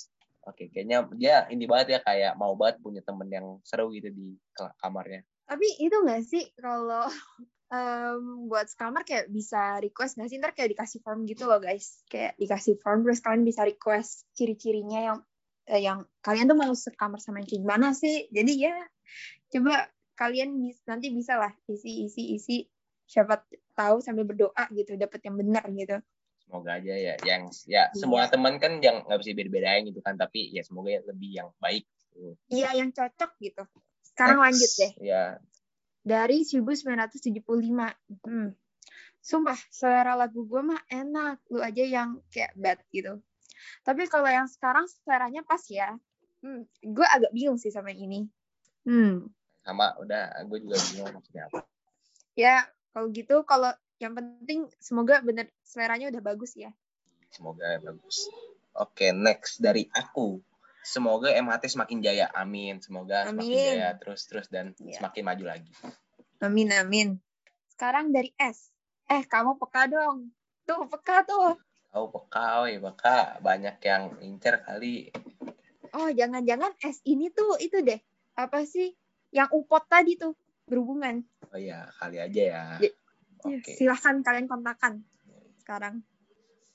Oke, 0.48 0.72
kayaknya 0.72 1.04
dia 1.20 1.46
ini 1.52 1.68
banget 1.68 1.88
ya 1.94 2.00
kayak 2.00 2.34
mau 2.40 2.56
banget 2.56 2.80
punya 2.80 3.04
temen 3.04 3.28
yang 3.28 3.60
seru 3.68 3.92
gitu 3.92 4.08
di 4.08 4.40
kamarnya. 4.80 5.22
Tapi 5.46 5.68
itu 5.84 5.92
nggak 5.92 6.24
sih 6.24 6.48
kalau 6.56 7.12
em, 7.72 8.52
buat 8.52 8.68
sekamar 8.68 9.08
kayak 9.08 9.32
bisa 9.32 9.80
request 9.80 10.20
nggak 10.20 10.30
sih? 10.30 10.38
Ntar 10.38 10.52
kayak 10.52 10.76
dikasih 10.76 11.00
form 11.00 11.24
gitu 11.24 11.48
loh 11.48 11.58
guys. 11.58 12.04
Kayak 12.12 12.36
dikasih 12.36 12.76
form 12.84 13.08
terus 13.08 13.24
kalian 13.24 13.48
bisa 13.48 13.64
request 13.64 14.28
ciri-cirinya 14.36 15.00
yang 15.02 15.18
eh, 15.72 15.82
yang 15.82 16.04
kalian 16.20 16.52
tuh 16.52 16.58
mau 16.60 16.74
sekamar 16.76 17.24
sama 17.24 17.40
yang 17.40 17.48
kayak 17.48 17.62
gimana 17.64 17.88
sih? 17.96 18.28
Jadi 18.30 18.54
ya 18.60 18.76
coba 19.52 19.88
kalian 20.16 20.60
bis- 20.60 20.84
nanti 20.86 21.10
bisa 21.10 21.40
lah 21.40 21.52
isi 21.66 22.06
isi 22.06 22.36
isi. 22.36 22.58
Siapa 23.08 23.44
tahu 23.76 24.00
sambil 24.00 24.24
berdoa 24.24 24.68
gitu 24.72 24.96
dapet 24.96 25.24
yang 25.28 25.36
benar 25.40 25.64
gitu. 25.72 26.00
Semoga 26.44 26.80
aja 26.80 26.92
ya 26.96 27.16
yang 27.24 27.48
ya 27.64 27.88
semua 27.96 28.28
Iya. 28.28 28.32
teman 28.36 28.60
kan 28.60 28.84
yang 28.84 29.08
nggak 29.08 29.20
bisa 29.24 29.32
beda-bedain 29.32 29.88
gitu 29.88 30.04
kan 30.04 30.20
tapi 30.20 30.52
ya 30.52 30.64
semoga 30.68 30.92
lebih 31.08 31.32
yang 31.32 31.48
baik 31.64 31.88
gitu. 32.12 32.36
iya 32.52 32.76
yang 32.76 32.92
cocok 32.92 33.32
gitu. 33.40 33.64
Sekarang 34.04 34.44
Next, 34.44 34.48
lanjut 34.52 34.72
deh. 34.76 34.92
Ya 35.00 35.24
dari 36.02 36.44
1975. 36.46 37.42
Hmm. 38.26 38.50
Sumpah, 39.22 39.60
selera 39.70 40.18
lagu 40.18 40.46
gue 40.50 40.62
mah 40.66 40.82
enak. 40.90 41.42
Lu 41.54 41.62
aja 41.62 41.86
yang 41.86 42.20
kayak 42.34 42.52
bad 42.58 42.82
gitu. 42.90 43.22
Tapi 43.86 44.10
kalau 44.10 44.30
yang 44.30 44.50
sekarang 44.50 44.90
seleranya 44.90 45.46
pas 45.46 45.62
ya. 45.70 45.94
Hmm. 46.42 46.66
Gue 46.82 47.06
agak 47.06 47.30
bingung 47.34 47.62
sih 47.62 47.70
sama 47.70 47.94
yang 47.94 48.10
ini. 48.10 48.20
Hmm. 48.82 49.30
sama 49.62 49.94
udah 50.02 50.42
gue 50.50 50.58
juga 50.66 50.74
bingung 50.90 51.14
maksudnya 51.14 51.46
apa 51.54 51.62
Ya, 52.34 52.66
kalau 52.98 53.14
gitu, 53.14 53.46
kalau 53.46 53.70
yang 54.02 54.18
penting 54.18 54.66
semoga 54.82 55.22
bener 55.22 55.54
seleranya 55.62 56.10
udah 56.10 56.22
bagus 56.26 56.58
ya. 56.58 56.74
semoga 57.30 57.78
bagus 57.86 58.26
oke 58.74 59.06
next 59.14 59.62
dari 59.62 59.86
aku 59.94 60.42
semoga 60.82 61.30
MHT 61.32 61.64
semakin 61.70 62.00
jaya 62.00 62.28
amin 62.32 62.78
semoga 62.78 63.26
semakin 63.26 63.48
Amin. 63.48 63.66
jaya 63.72 63.90
terus 63.96 64.26
terus 64.26 64.48
dan 64.48 64.74
Iya. 64.78 64.98
semakin 64.98 65.24
maju 65.24 65.46
lagi 65.48 65.72
Amin, 66.40 66.74
amin. 66.74 67.22
Sekarang 67.70 68.10
dari 68.10 68.34
S. 68.34 68.74
Eh, 69.06 69.22
kamu 69.24 69.62
peka 69.62 69.86
dong. 69.86 70.34
Tuh, 70.64 70.90
peka 70.90 71.22
tuh. 71.22 71.54
oh 71.92 72.10
peka 72.10 72.66
woi 72.66 72.82
peka 72.82 73.38
banyak 73.40 73.78
yang 73.80 74.18
incer 74.20 74.58
kali 74.60 75.14
Oh, 75.92 76.10
jangan-jangan 76.10 76.74
S 76.82 76.98
ini 77.04 77.30
tuh 77.30 77.60
itu 77.60 77.84
deh. 77.84 78.02
Apa 78.34 78.64
sih? 78.64 78.90
Yang 79.30 79.54
upot 79.54 79.86
tadi 79.86 80.16
tuh. 80.16 80.34
Berhubungan. 80.66 81.22
oh 81.46 81.60
ya 81.60 81.86
kali 81.94 82.18
aja 82.18 82.42
ya 82.42 82.64
Ya, 82.80 82.90
oke 83.44 83.72
Silahkan 83.76 84.24
kalian 84.24 84.48
kontakkan 84.48 85.06
sekarang. 85.60 86.02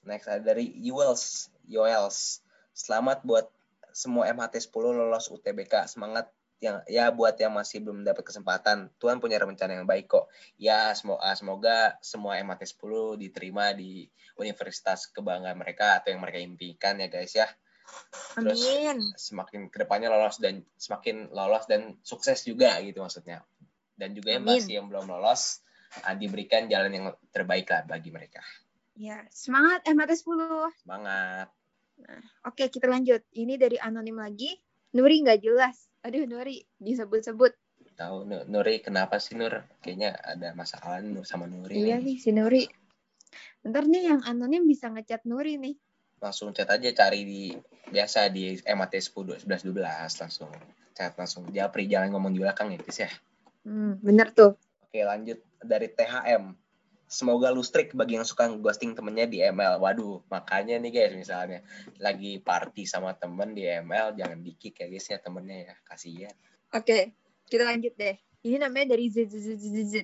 Next 0.04 0.30
ada 0.30 0.46
dari 0.46 0.70
Yuels. 0.78 1.50
Yoels. 1.64 2.38
Selamat 2.70 3.24
buat 3.24 3.50
semua 3.96 4.28
MHT 4.28 4.68
10 4.68 4.92
lolos 4.92 5.32
UTBK. 5.32 5.88
Semangat 5.88 6.28
yang 6.60 6.84
ya 6.84 7.08
buat 7.08 7.36
yang 7.40 7.56
masih 7.56 7.80
belum 7.80 8.04
dapat 8.04 8.28
kesempatan. 8.28 8.92
Tuhan 9.00 9.24
punya 9.24 9.40
rencana 9.40 9.72
yang 9.72 9.88
baik 9.88 10.12
kok. 10.12 10.28
Ya 10.60 10.92
semoga 10.92 11.32
semoga 11.32 11.76
semua 12.04 12.36
MHT 12.36 12.76
10 12.76 13.16
diterima 13.16 13.72
di 13.72 14.04
universitas 14.36 15.08
kebanggaan 15.08 15.56
mereka 15.56 15.96
atau 15.96 16.12
yang 16.12 16.20
mereka 16.20 16.44
impikan 16.44 17.00
ya 17.00 17.08
guys 17.08 17.32
ya. 17.32 17.48
Terus 18.36 18.60
Amin. 18.60 19.00
semakin 19.16 19.72
ke 19.72 19.80
depannya 19.80 20.12
lolos 20.12 20.36
dan 20.36 20.60
semakin 20.76 21.32
lolos 21.32 21.64
dan 21.64 21.96
sukses 22.04 22.44
juga 22.44 22.76
gitu 22.84 23.00
maksudnya. 23.00 23.40
Dan 23.96 24.12
juga 24.12 24.36
yang 24.36 24.44
masih 24.44 24.76
yang 24.76 24.92
belum 24.92 25.08
lolos 25.08 25.64
ah, 26.04 26.12
diberikan 26.12 26.68
jalan 26.68 26.92
yang 26.92 27.06
terbaik 27.32 27.64
lah 27.72 27.88
bagi 27.88 28.12
mereka. 28.12 28.44
Ya, 28.96 29.24
semangat 29.28 29.84
MHT 29.88 30.24
10. 30.24 30.84
Semangat. 30.84 31.48
Oke, 32.46 32.68
kita 32.70 32.86
lanjut. 32.86 33.24
Ini 33.32 33.58
dari 33.58 33.76
anonim 33.80 34.16
lagi. 34.16 34.54
Nuri 34.94 35.24
nggak 35.26 35.40
jelas. 35.42 35.90
Aduh, 36.06 36.24
Nuri 36.24 36.62
disebut-sebut. 36.78 37.52
Tahu 37.96 38.28
Nu- 38.28 38.46
Nuri 38.46 38.78
kenapa 38.84 39.16
sih 39.16 39.34
Nur? 39.34 39.64
Kayaknya 39.80 40.14
ada 40.20 40.52
masalah 40.52 41.00
Nur 41.00 41.24
sama 41.24 41.48
Nuri 41.48 41.80
Iya 41.80 41.96
nih. 41.98 42.04
nih, 42.04 42.16
si 42.20 42.30
Nuri. 42.30 42.64
Ntar 43.66 43.84
nih 43.88 44.14
yang 44.14 44.20
anonim 44.22 44.62
bisa 44.64 44.92
ngechat 44.92 45.26
Nuri 45.26 45.58
nih. 45.58 45.74
Langsung 46.22 46.54
chat 46.56 46.68
aja 46.70 46.88
cari 46.92 47.20
di 47.26 47.42
biasa 47.90 48.32
di 48.32 48.56
MAT 48.62 48.94
10 48.96 49.36
11 49.36 49.62
12 49.66 50.12
langsung 50.22 50.48
chat 50.96 51.12
langsung 51.12 51.44
japri 51.52 51.84
jangan 51.84 52.08
ngomong 52.16 52.32
di 52.32 52.40
belakang 52.40 52.72
ya 52.72 52.78
guys 52.80 52.98
ya. 53.04 53.10
Hmm, 53.66 54.00
bener 54.00 54.32
tuh. 54.32 54.56
Oke 54.80 55.02
lanjut 55.02 55.36
dari 55.60 55.90
THM. 55.90 56.56
Semoga 57.06 57.54
lu 57.54 57.62
strict 57.62 57.94
bagi 57.94 58.18
yang 58.18 58.26
suka 58.26 58.50
ghosting 58.58 58.98
temennya 58.98 59.30
di 59.30 59.38
ML. 59.38 59.78
Waduh, 59.78 60.26
makanya 60.26 60.74
nih 60.82 60.90
guys 60.90 61.14
misalnya 61.14 61.62
lagi 62.02 62.42
party 62.42 62.82
sama 62.82 63.14
temen 63.14 63.54
di 63.54 63.62
ML 63.62 64.18
jangan 64.18 64.42
di 64.42 64.58
kick 64.58 64.82
ya 64.82 64.90
guys 64.90 65.06
ya 65.06 65.18
temennya 65.22 65.70
ya. 65.70 65.74
Kasihan. 65.86 66.34
Oke, 66.74 67.14
kita 67.46 67.62
lanjut 67.62 67.94
deh. 67.94 68.18
Ini 68.46 68.62
namanya 68.62 68.94
dari 68.94 69.06
ZZZZZ. 69.10 69.94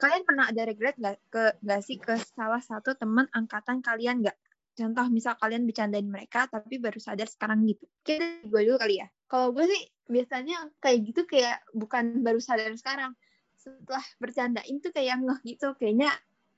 Kalian 0.00 0.24
pernah 0.24 0.48
ada 0.48 0.62
regret 0.64 0.96
nggak 0.96 1.16
ke 1.28 1.44
nggak 1.60 1.80
sih 1.84 1.96
ke 2.00 2.16
salah 2.36 2.60
satu 2.60 2.96
teman 2.96 3.28
angkatan 3.36 3.84
kalian 3.84 4.24
nggak? 4.24 4.36
Contoh 4.80 5.06
misal 5.12 5.36
kalian 5.36 5.68
bercandain 5.68 6.08
mereka 6.08 6.48
tapi 6.48 6.80
baru 6.80 6.96
sadar 6.96 7.28
sekarang 7.28 7.68
gitu. 7.68 7.84
Kita 8.00 8.48
gue 8.48 8.60
dulu 8.64 8.80
kali 8.80 9.04
ya. 9.04 9.08
kalau 9.30 9.54
gue 9.54 9.62
sih 9.62 9.82
biasanya 10.10 10.74
kayak 10.82 10.98
gitu 11.06 11.22
kayak 11.22 11.62
bukan 11.70 12.26
baru 12.26 12.42
sadar 12.42 12.74
sekarang 12.74 13.14
setelah 13.54 14.02
bercandain 14.18 14.76
tuh 14.82 14.90
kayak 14.90 15.22
ngeh 15.22 15.40
gitu 15.54 15.70
kayaknya 15.78 16.10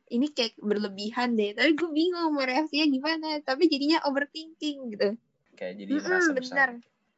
ini 0.08 0.32
kayak 0.32 0.58
berlebihan 0.58 1.38
deh. 1.38 1.52
Tapi 1.54 1.76
gue 1.76 1.90
bingung 1.90 2.34
mau 2.34 2.42
reaksinya 2.42 2.86
gimana. 2.88 3.28
Tapi 3.44 3.68
jadinya 3.68 4.02
overthinking 4.08 4.78
gitu. 4.96 5.08
Kayak 5.54 5.74
jadi 5.78 5.90
Mm-mm, 5.92 6.06
merasa 6.08 6.32
besar 6.32 6.70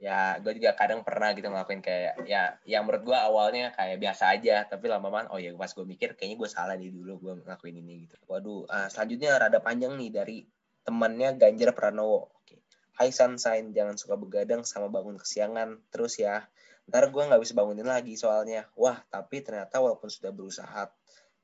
ya 0.05 0.37
gue 0.43 0.53
juga 0.61 0.76
kadang 0.76 1.00
pernah 1.00 1.33
gitu 1.33 1.49
ngelakuin 1.49 1.81
kayak 1.81 2.29
ya 2.29 2.61
yang 2.69 2.85
menurut 2.85 3.09
gue 3.09 3.17
awalnya 3.17 3.73
kayak 3.73 3.97
biasa 3.97 4.37
aja. 4.37 4.67
Tapi 4.69 4.91
lama-lama 4.91 5.33
oh 5.33 5.41
ya 5.41 5.55
pas 5.57 5.73
gue 5.73 5.87
mikir 5.87 6.19
kayaknya 6.19 6.37
gue 6.37 6.50
salah 6.53 6.75
nih 6.76 6.93
dulu 6.93 7.12
gue 7.25 7.33
ngelakuin 7.41 7.81
ini 7.81 8.05
gitu. 8.05 8.17
Waduh 8.29 8.69
ah, 8.69 8.93
selanjutnya 8.93 9.41
rada 9.41 9.64
panjang 9.64 9.97
nih 9.97 10.11
dari 10.12 10.38
temannya 10.85 11.41
Ganjar 11.41 11.73
Pranowo. 11.73 12.29
Oke. 12.37 12.61
Hai 13.00 13.11
Sunshine 13.11 13.73
jangan 13.73 13.97
suka 13.97 14.21
begadang 14.21 14.67
sama 14.69 14.93
bangun 14.93 15.17
kesiangan. 15.17 15.81
Terus 15.88 16.21
ya 16.21 16.45
ntar 16.85 17.09
gue 17.09 17.23
nggak 17.25 17.41
bisa 17.41 17.57
bangunin 17.57 17.88
lagi 17.88 18.19
soalnya. 18.21 18.69
Wah 18.76 19.00
tapi 19.09 19.41
ternyata 19.41 19.81
walaupun 19.81 20.12
sudah 20.12 20.35
berusaha 20.35 20.91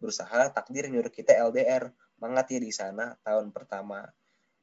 berusaha 0.00 0.48
takdir 0.50 0.88
nyuruh 0.88 1.12
kita 1.12 1.36
LDR 1.36 1.92
banget 2.16 2.56
ya 2.56 2.60
di 2.64 2.72
sana 2.72 3.14
tahun 3.22 3.52
pertama. 3.52 4.08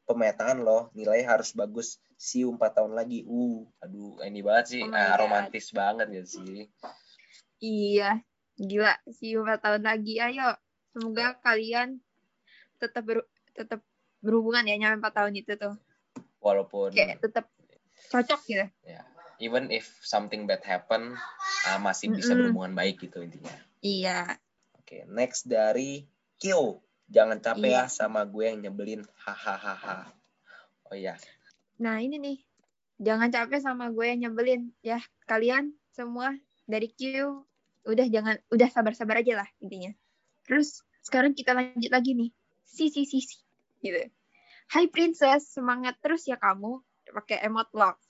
Pemetaan 0.08 0.64
loh 0.66 0.90
nilai 0.98 1.22
harus 1.24 1.54
bagus. 1.54 2.02
Siu 2.18 2.50
4 2.56 2.82
tahun 2.82 2.98
lagi. 2.98 3.24
Uh 3.30 3.70
aduh 3.80 4.18
ini 4.26 4.42
banget 4.42 4.66
sih. 4.74 4.82
Oh 4.84 4.90
God. 4.90 5.18
romantis 5.22 5.70
banget 5.72 6.08
ya 6.10 6.24
sih. 6.26 6.66
Iya 7.62 8.10
gila. 8.58 8.94
You 9.22 9.46
4 9.46 9.62
tahun 9.62 9.84
lagi. 9.86 10.18
Ayo 10.18 10.58
semoga 10.96 11.38
kalian 11.46 12.02
tetap 12.82 13.04
ber, 13.06 13.28
tetap 13.54 13.86
berhubungan 14.26 14.66
ya 14.66 14.76
nyampe 14.80 15.06
4 15.06 15.18
tahun 15.22 15.34
itu 15.38 15.54
tuh. 15.54 15.76
Walaupun 16.42 16.96
kayak 16.96 17.22
tetap 17.22 17.46
cocok 18.10 18.42
gitu. 18.48 18.66
Ya 18.88 19.04
even 19.38 19.70
if 19.70 19.86
something 20.02 20.50
bad 20.50 20.62
happen 20.66 21.14
ah, 21.70 21.80
masih 21.82 22.14
bisa 22.14 22.34
Mm-mm. 22.34 22.50
berhubungan 22.50 22.74
baik 22.74 23.02
gitu 23.02 23.22
intinya. 23.22 23.54
Iya 23.82 24.38
oke 24.88 25.04
next 25.12 25.52
dari 25.52 26.08
Kyo 26.40 26.80
jangan 27.12 27.44
capek 27.44 27.76
Iya. 27.76 27.84
ya 27.84 27.92
sama 27.92 28.24
gue 28.24 28.48
yang 28.48 28.64
nyebelin 28.64 29.04
hahaha 29.20 30.08
oh 30.88 30.96
iya 30.96 31.20
Nah 31.78 32.02
ini 32.02 32.18
nih, 32.18 32.38
jangan 32.98 33.30
capek 33.30 33.62
sama 33.62 33.94
gue 33.94 34.06
yang 34.10 34.20
nyebelin 34.30 34.74
ya. 34.82 34.98
Kalian 35.30 35.78
semua 35.94 36.34
dari 36.66 36.90
Q, 36.90 37.22
udah 37.86 38.08
jangan, 38.10 38.42
udah 38.50 38.70
sabar-sabar 38.74 39.22
aja 39.22 39.46
lah 39.46 39.50
intinya. 39.62 39.94
Terus 40.50 40.82
sekarang 41.06 41.38
kita 41.38 41.54
lanjut 41.54 41.94
lagi 41.94 42.18
nih, 42.18 42.34
si 42.66 42.90
si 42.90 43.06
si 43.06 43.22
si, 43.22 43.38
gitu. 43.86 44.10
Hai 44.74 44.90
princess, 44.90 45.54
semangat 45.54 46.02
terus 46.02 46.26
ya 46.26 46.36
kamu, 46.36 46.82
pakai 47.14 47.46
emot 47.46 47.70
love. 47.78 48.02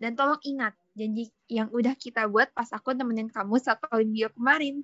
Dan 0.00 0.16
tolong 0.16 0.40
ingat 0.48 0.72
janji 0.94 1.30
yang 1.46 1.70
udah 1.70 1.94
kita 1.94 2.26
buat 2.26 2.50
pas 2.50 2.68
aku 2.70 2.92
nemenin 2.92 3.30
kamu 3.30 3.56
saat 3.58 3.80
Olimpia 3.90 4.28
kemarin. 4.34 4.82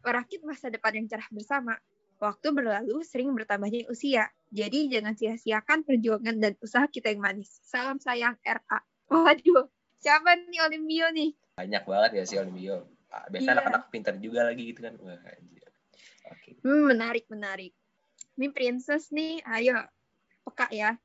Merakit 0.00 0.40
masa 0.46 0.70
depan 0.70 0.94
yang 0.96 1.06
cerah 1.10 1.26
bersama. 1.30 1.74
Waktu 2.20 2.52
berlalu 2.52 3.00
sering 3.00 3.32
bertambahnya 3.32 3.88
usia. 3.88 4.28
Jadi 4.52 4.92
jangan 4.92 5.16
sia-siakan 5.16 5.88
perjuangan 5.88 6.36
dan 6.36 6.52
usaha 6.60 6.84
kita 6.84 7.08
yang 7.10 7.24
manis. 7.24 7.48
Salam 7.64 7.96
sayang 7.96 8.36
RA. 8.44 8.78
Waduh, 9.08 9.66
siapa 9.98 10.36
nih 10.36 10.60
Olimpio 10.64 11.08
nih? 11.10 11.32
banyak 11.60 11.84
banget 11.84 12.10
ya 12.16 12.24
sih 12.24 12.38
Olimpio 12.40 12.88
Ah, 13.12 13.26
biasanya 13.28 13.52
Iya. 13.52 13.56
anak-anak 13.60 13.82
pintar 13.92 14.14
juga 14.16 14.48
lagi 14.48 14.70
gitu 14.70 14.80
kan 14.86 14.94
wah 15.02 15.18
anjir 15.18 15.66
oke 16.24 16.50
Hmm, 16.62 16.94
menarik, 16.94 17.26
menarik. 17.28 17.74
Ini 18.38 18.48
princess 18.54 19.10
nih, 19.12 19.42
ayo. 19.44 19.76
Peka 20.46 20.70
ya. 20.72 20.96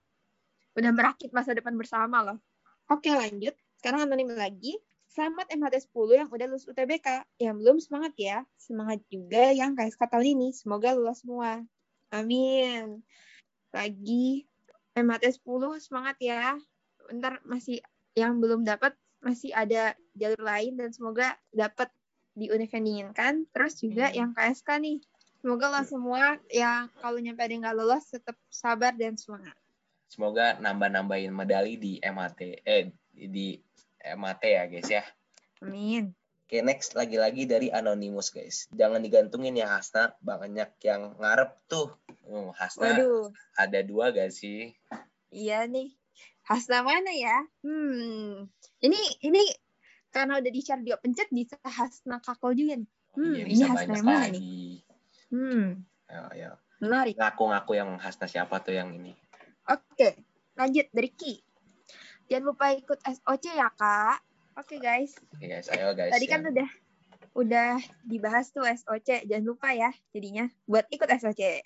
Udah 0.77 0.91
merakit 0.93 1.33
masa 1.35 1.51
depan 1.51 1.73
bersama 1.75 2.23
loh. 2.23 2.37
Oke, 2.87 3.09
lanjut. 3.11 3.57
Sekarang 3.85 4.09
anonim 4.09 4.33
lagi. 4.33 4.81
Selamat 5.13 5.45
MHT 5.53 5.93
10 5.93 6.17
yang 6.17 6.29
udah 6.33 6.49
lulus 6.49 6.65
UTBK. 6.65 7.21
Yang 7.37 7.55
belum 7.61 7.77
semangat 7.77 8.17
ya. 8.17 8.41
Semangat 8.57 8.97
juga 9.13 9.53
yang 9.53 9.77
KSK 9.77 10.09
tahun 10.09 10.25
ini. 10.25 10.49
Semoga 10.57 10.97
lulus 10.97 11.21
semua. 11.21 11.61
Amin. 12.09 13.05
Lagi 13.69 14.49
MHT 14.97 15.37
10 15.37 15.77
semangat 15.77 16.17
ya. 16.17 16.57
Ntar 17.13 17.45
masih 17.45 17.77
yang 18.17 18.41
belum 18.41 18.65
dapat 18.65 18.97
masih 19.21 19.53
ada 19.53 19.93
jalur 20.17 20.41
lain 20.41 20.81
dan 20.81 20.89
semoga 20.89 21.37
dapat 21.53 21.93
di 22.33 22.49
univ 22.49 22.73
yang 22.73 22.89
diinginkan. 22.89 23.45
Terus 23.53 23.77
juga 23.85 24.09
Hmm. 24.09 24.17
yang 24.17 24.29
KSK 24.33 24.81
nih. 24.81 24.97
Semoga 25.45 25.69
lo 25.69 25.85
semua 25.85 26.41
yang 26.49 26.89
kalau 27.05 27.21
nyampe 27.21 27.37
ada 27.45 27.53
yang 27.53 27.61
nggak 27.61 27.77
lolos 27.77 28.09
tetap 28.09 28.33
sabar 28.49 28.97
dan 28.97 29.13
semangat. 29.13 29.53
semoga 30.09 30.57
nambah-nambahin 30.57 31.29
medali 31.29 31.77
di 31.77 32.01
MHT 32.01 32.65
eh 32.65 32.89
di 33.15 33.57
MHT 33.99 34.43
ya 34.45 34.63
guys 34.67 34.89
ya 34.91 35.03
Amin. 35.63 36.11
Oke, 36.45 36.61
next 36.61 36.93
lagi-lagi 36.93 37.49
dari 37.49 37.73
Anonymous, 37.73 38.29
guys. 38.29 38.69
Jangan 38.69 39.01
digantungin 39.01 39.57
ya 39.57 39.65
Hasna. 39.65 40.13
Banyak 40.21 40.77
yang 40.85 41.17
ngarep 41.17 41.57
tuh. 41.65 41.89
Uh, 42.21 42.53
Hasna 42.53 42.93
Waduh, 42.93 43.33
ada 43.57 43.81
dua 43.81 44.13
gak 44.13 44.29
sih? 44.29 44.77
iya 45.33 45.65
nih. 45.65 45.89
Hasna 46.45 46.85
mana 46.85 47.09
ya? 47.09 47.41
Hmm, 47.65 48.45
ini 48.77 48.99
ini 49.25 49.41
karena 50.13 50.37
udah 50.37 50.51
di 50.53 50.61
share 50.61 50.85
dia 50.85 51.01
pencet 51.01 51.33
bisa 51.33 51.57
Hasna 51.65 52.21
kakol 52.21 52.53
juga 52.53 52.77
nih. 52.77 52.89
Hmm, 53.17 53.33
Iya, 53.33 53.43
ini 53.49 53.63
Hasna 53.65 53.93
yang 53.97 54.05
mana 54.05 54.27
nih? 54.29 54.41
Hmm, 55.33 55.65
Ayo, 56.05 56.23
ayo. 56.29 56.51
menarik. 56.77 57.17
Ngaku-ngaku 57.17 57.71
yang 57.73 57.89
Hasna 57.97 58.29
siapa 58.29 58.61
tuh 58.61 58.77
yang 58.77 58.93
ini. 58.93 59.17
Oke, 59.65 60.13
lanjut 60.53 60.85
dari 60.93 61.09
Ki. 61.09 61.41
Jangan 62.25 62.45
lupa 62.45 62.65
ikut 62.73 62.99
SOC 63.01 63.45
ya 63.53 63.69
kak. 63.69 64.17
Oke 64.55 64.79
guys, 64.79 65.13
Oke 65.35 65.51
guys, 65.51 65.67
ayo 65.67 65.91
guys. 65.93 66.15
tadi 66.15 66.25
kan 66.25 66.41
yang- 66.41 66.51
udah 66.55 66.69
udah 67.35 67.69
dibahas 68.07 68.49
tuh 68.55 68.63
SOC. 68.63 69.27
Jangan 69.27 69.45
lupa 69.45 69.75
ya 69.75 69.91
jadinya 70.15 70.47
buat 70.65 70.87
ikut 70.89 71.05
SOC. 71.11 71.61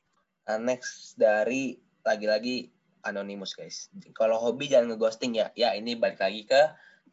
Uh, 0.50 0.58
next 0.58 1.14
dari 1.16 1.78
lagi-lagi 2.02 2.74
Anonymous, 3.00 3.56
guys. 3.56 3.88
Kalau 4.12 4.36
hobi 4.42 4.68
jangan 4.68 4.92
ngeghosting 4.92 5.38
ya. 5.40 5.48
Ya, 5.56 5.72
ini 5.72 5.96
balik 5.96 6.20
lagi 6.20 6.44
ke 6.44 6.60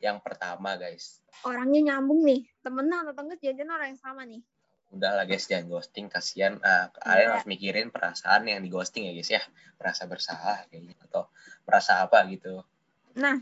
yang 0.03 0.19
pertama, 0.19 0.75
guys. 0.75 1.23
Orangnya 1.47 1.95
nyambung 1.95 2.27
nih, 2.27 2.43
temenan 2.65 3.07
atau 3.07 3.23
enggak 3.23 3.39
jangan 3.39 3.79
orang 3.79 3.89
yang 3.95 4.01
sama 4.03 4.23
nih. 4.27 4.43
Udah 4.91 5.15
lah 5.15 5.27
guys, 5.29 5.47
jangan 5.47 5.71
ghosting. 5.71 6.11
Kasian. 6.11 6.59
Ah, 6.63 6.91
kalian 6.91 7.23
Iya. 7.23 7.31
harus 7.39 7.47
mikirin 7.47 7.89
perasaan 7.95 8.51
yang 8.51 8.63
di 8.63 8.71
ghosting 8.71 9.07
ya 9.07 9.13
guys 9.15 9.31
ya. 9.31 9.43
Merasa 9.79 10.03
bersalah 10.11 10.67
kayaknya. 10.67 10.95
Atau 11.07 11.31
merasa 11.69 12.03
apa 12.03 12.23
gitu. 12.27 12.63
Nah, 13.17 13.41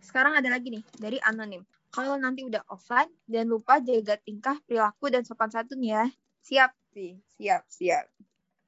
sekarang 0.00 0.40
ada 0.40 0.48
lagi 0.48 0.72
nih 0.72 0.84
dari 0.96 1.18
anonim. 1.20 1.60
Kalau 1.92 2.16
nanti 2.16 2.46
udah 2.46 2.64
offline, 2.72 3.10
jangan 3.28 3.48
lupa 3.50 3.76
jaga 3.82 4.16
tingkah, 4.16 4.56
perilaku, 4.64 5.12
dan 5.12 5.26
sopan 5.26 5.50
santun 5.52 5.82
ya. 5.84 6.08
Siap 6.40 6.72
sih, 6.94 7.20
siap, 7.36 7.66
siap. 7.68 8.06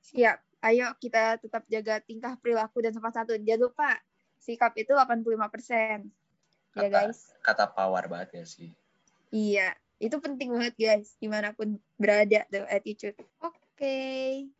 Siap. 0.03 0.39
Ayo 0.63 0.93
kita 1.01 1.39
tetap 1.41 1.65
jaga 1.71 2.03
tingkah, 2.03 2.37
perilaku, 2.37 2.85
dan 2.85 2.93
sopan 2.93 3.15
santun. 3.15 3.41
Jangan 3.41 3.63
lupa, 3.73 3.91
sikap 4.37 4.75
itu 4.77 4.93
85%. 4.93 6.11
Ya 6.77 6.89
Kata- 6.89 6.91
guys? 6.91 7.33
Kata 7.41 7.65
power 7.71 8.05
banget 8.11 8.43
ya 8.43 8.45
sih. 8.45 8.71
Iya, 9.33 9.73
itu 9.97 10.17
penting 10.21 10.53
banget 10.53 10.75
guys. 10.77 11.17
Di 11.17 11.31
mana 11.31 11.55
pun 11.57 11.79
berada 11.97 12.45
tuh 12.53 12.67
attitude. 12.69 13.17
Oke. 13.41 14.51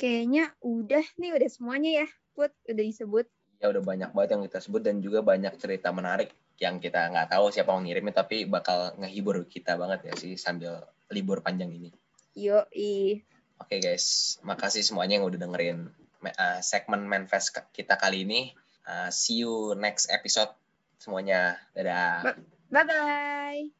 Kayaknya 0.00 0.50
udah 0.64 1.04
nih, 1.20 1.36
udah 1.36 1.48
semuanya 1.52 2.04
ya. 2.04 2.08
Put, 2.32 2.50
udah 2.66 2.84
disebut. 2.84 3.26
Ya 3.56 3.72
udah 3.72 3.82
banyak 3.82 4.10
banget 4.12 4.30
yang 4.36 4.42
kita 4.44 4.58
sebut 4.60 4.82
dan 4.84 5.00
juga 5.00 5.24
banyak 5.24 5.56
cerita 5.56 5.88
menarik 5.90 6.32
yang 6.56 6.80
kita 6.80 7.12
nggak 7.12 7.36
tahu 7.36 7.52
siapa 7.52 7.72
yang 7.76 7.84
ngirimnya 7.84 8.14
tapi 8.24 8.48
bakal 8.48 8.96
ngehibur 8.96 9.44
kita 9.44 9.76
banget 9.76 10.08
ya 10.08 10.14
sih 10.16 10.40
sambil 10.40 10.84
libur 11.12 11.44
panjang 11.44 11.72
ini. 11.72 11.92
Yoi. 12.36 13.24
Oke 13.56 13.80
guys, 13.80 14.36
makasih 14.44 14.84
semuanya 14.84 15.16
yang 15.16 15.24
udah 15.24 15.40
dengerin 15.40 15.88
uh, 16.20 16.60
segmen 16.60 17.08
Manfest 17.08 17.56
ke- 17.56 17.68
kita 17.72 17.96
kali 17.96 18.28
ini. 18.28 18.52
Uh, 18.84 19.08
see 19.08 19.40
you 19.40 19.72
next 19.76 20.12
episode 20.12 20.52
semuanya. 21.00 21.56
Dadah. 21.72 22.36
Bye-bye. 22.68 23.75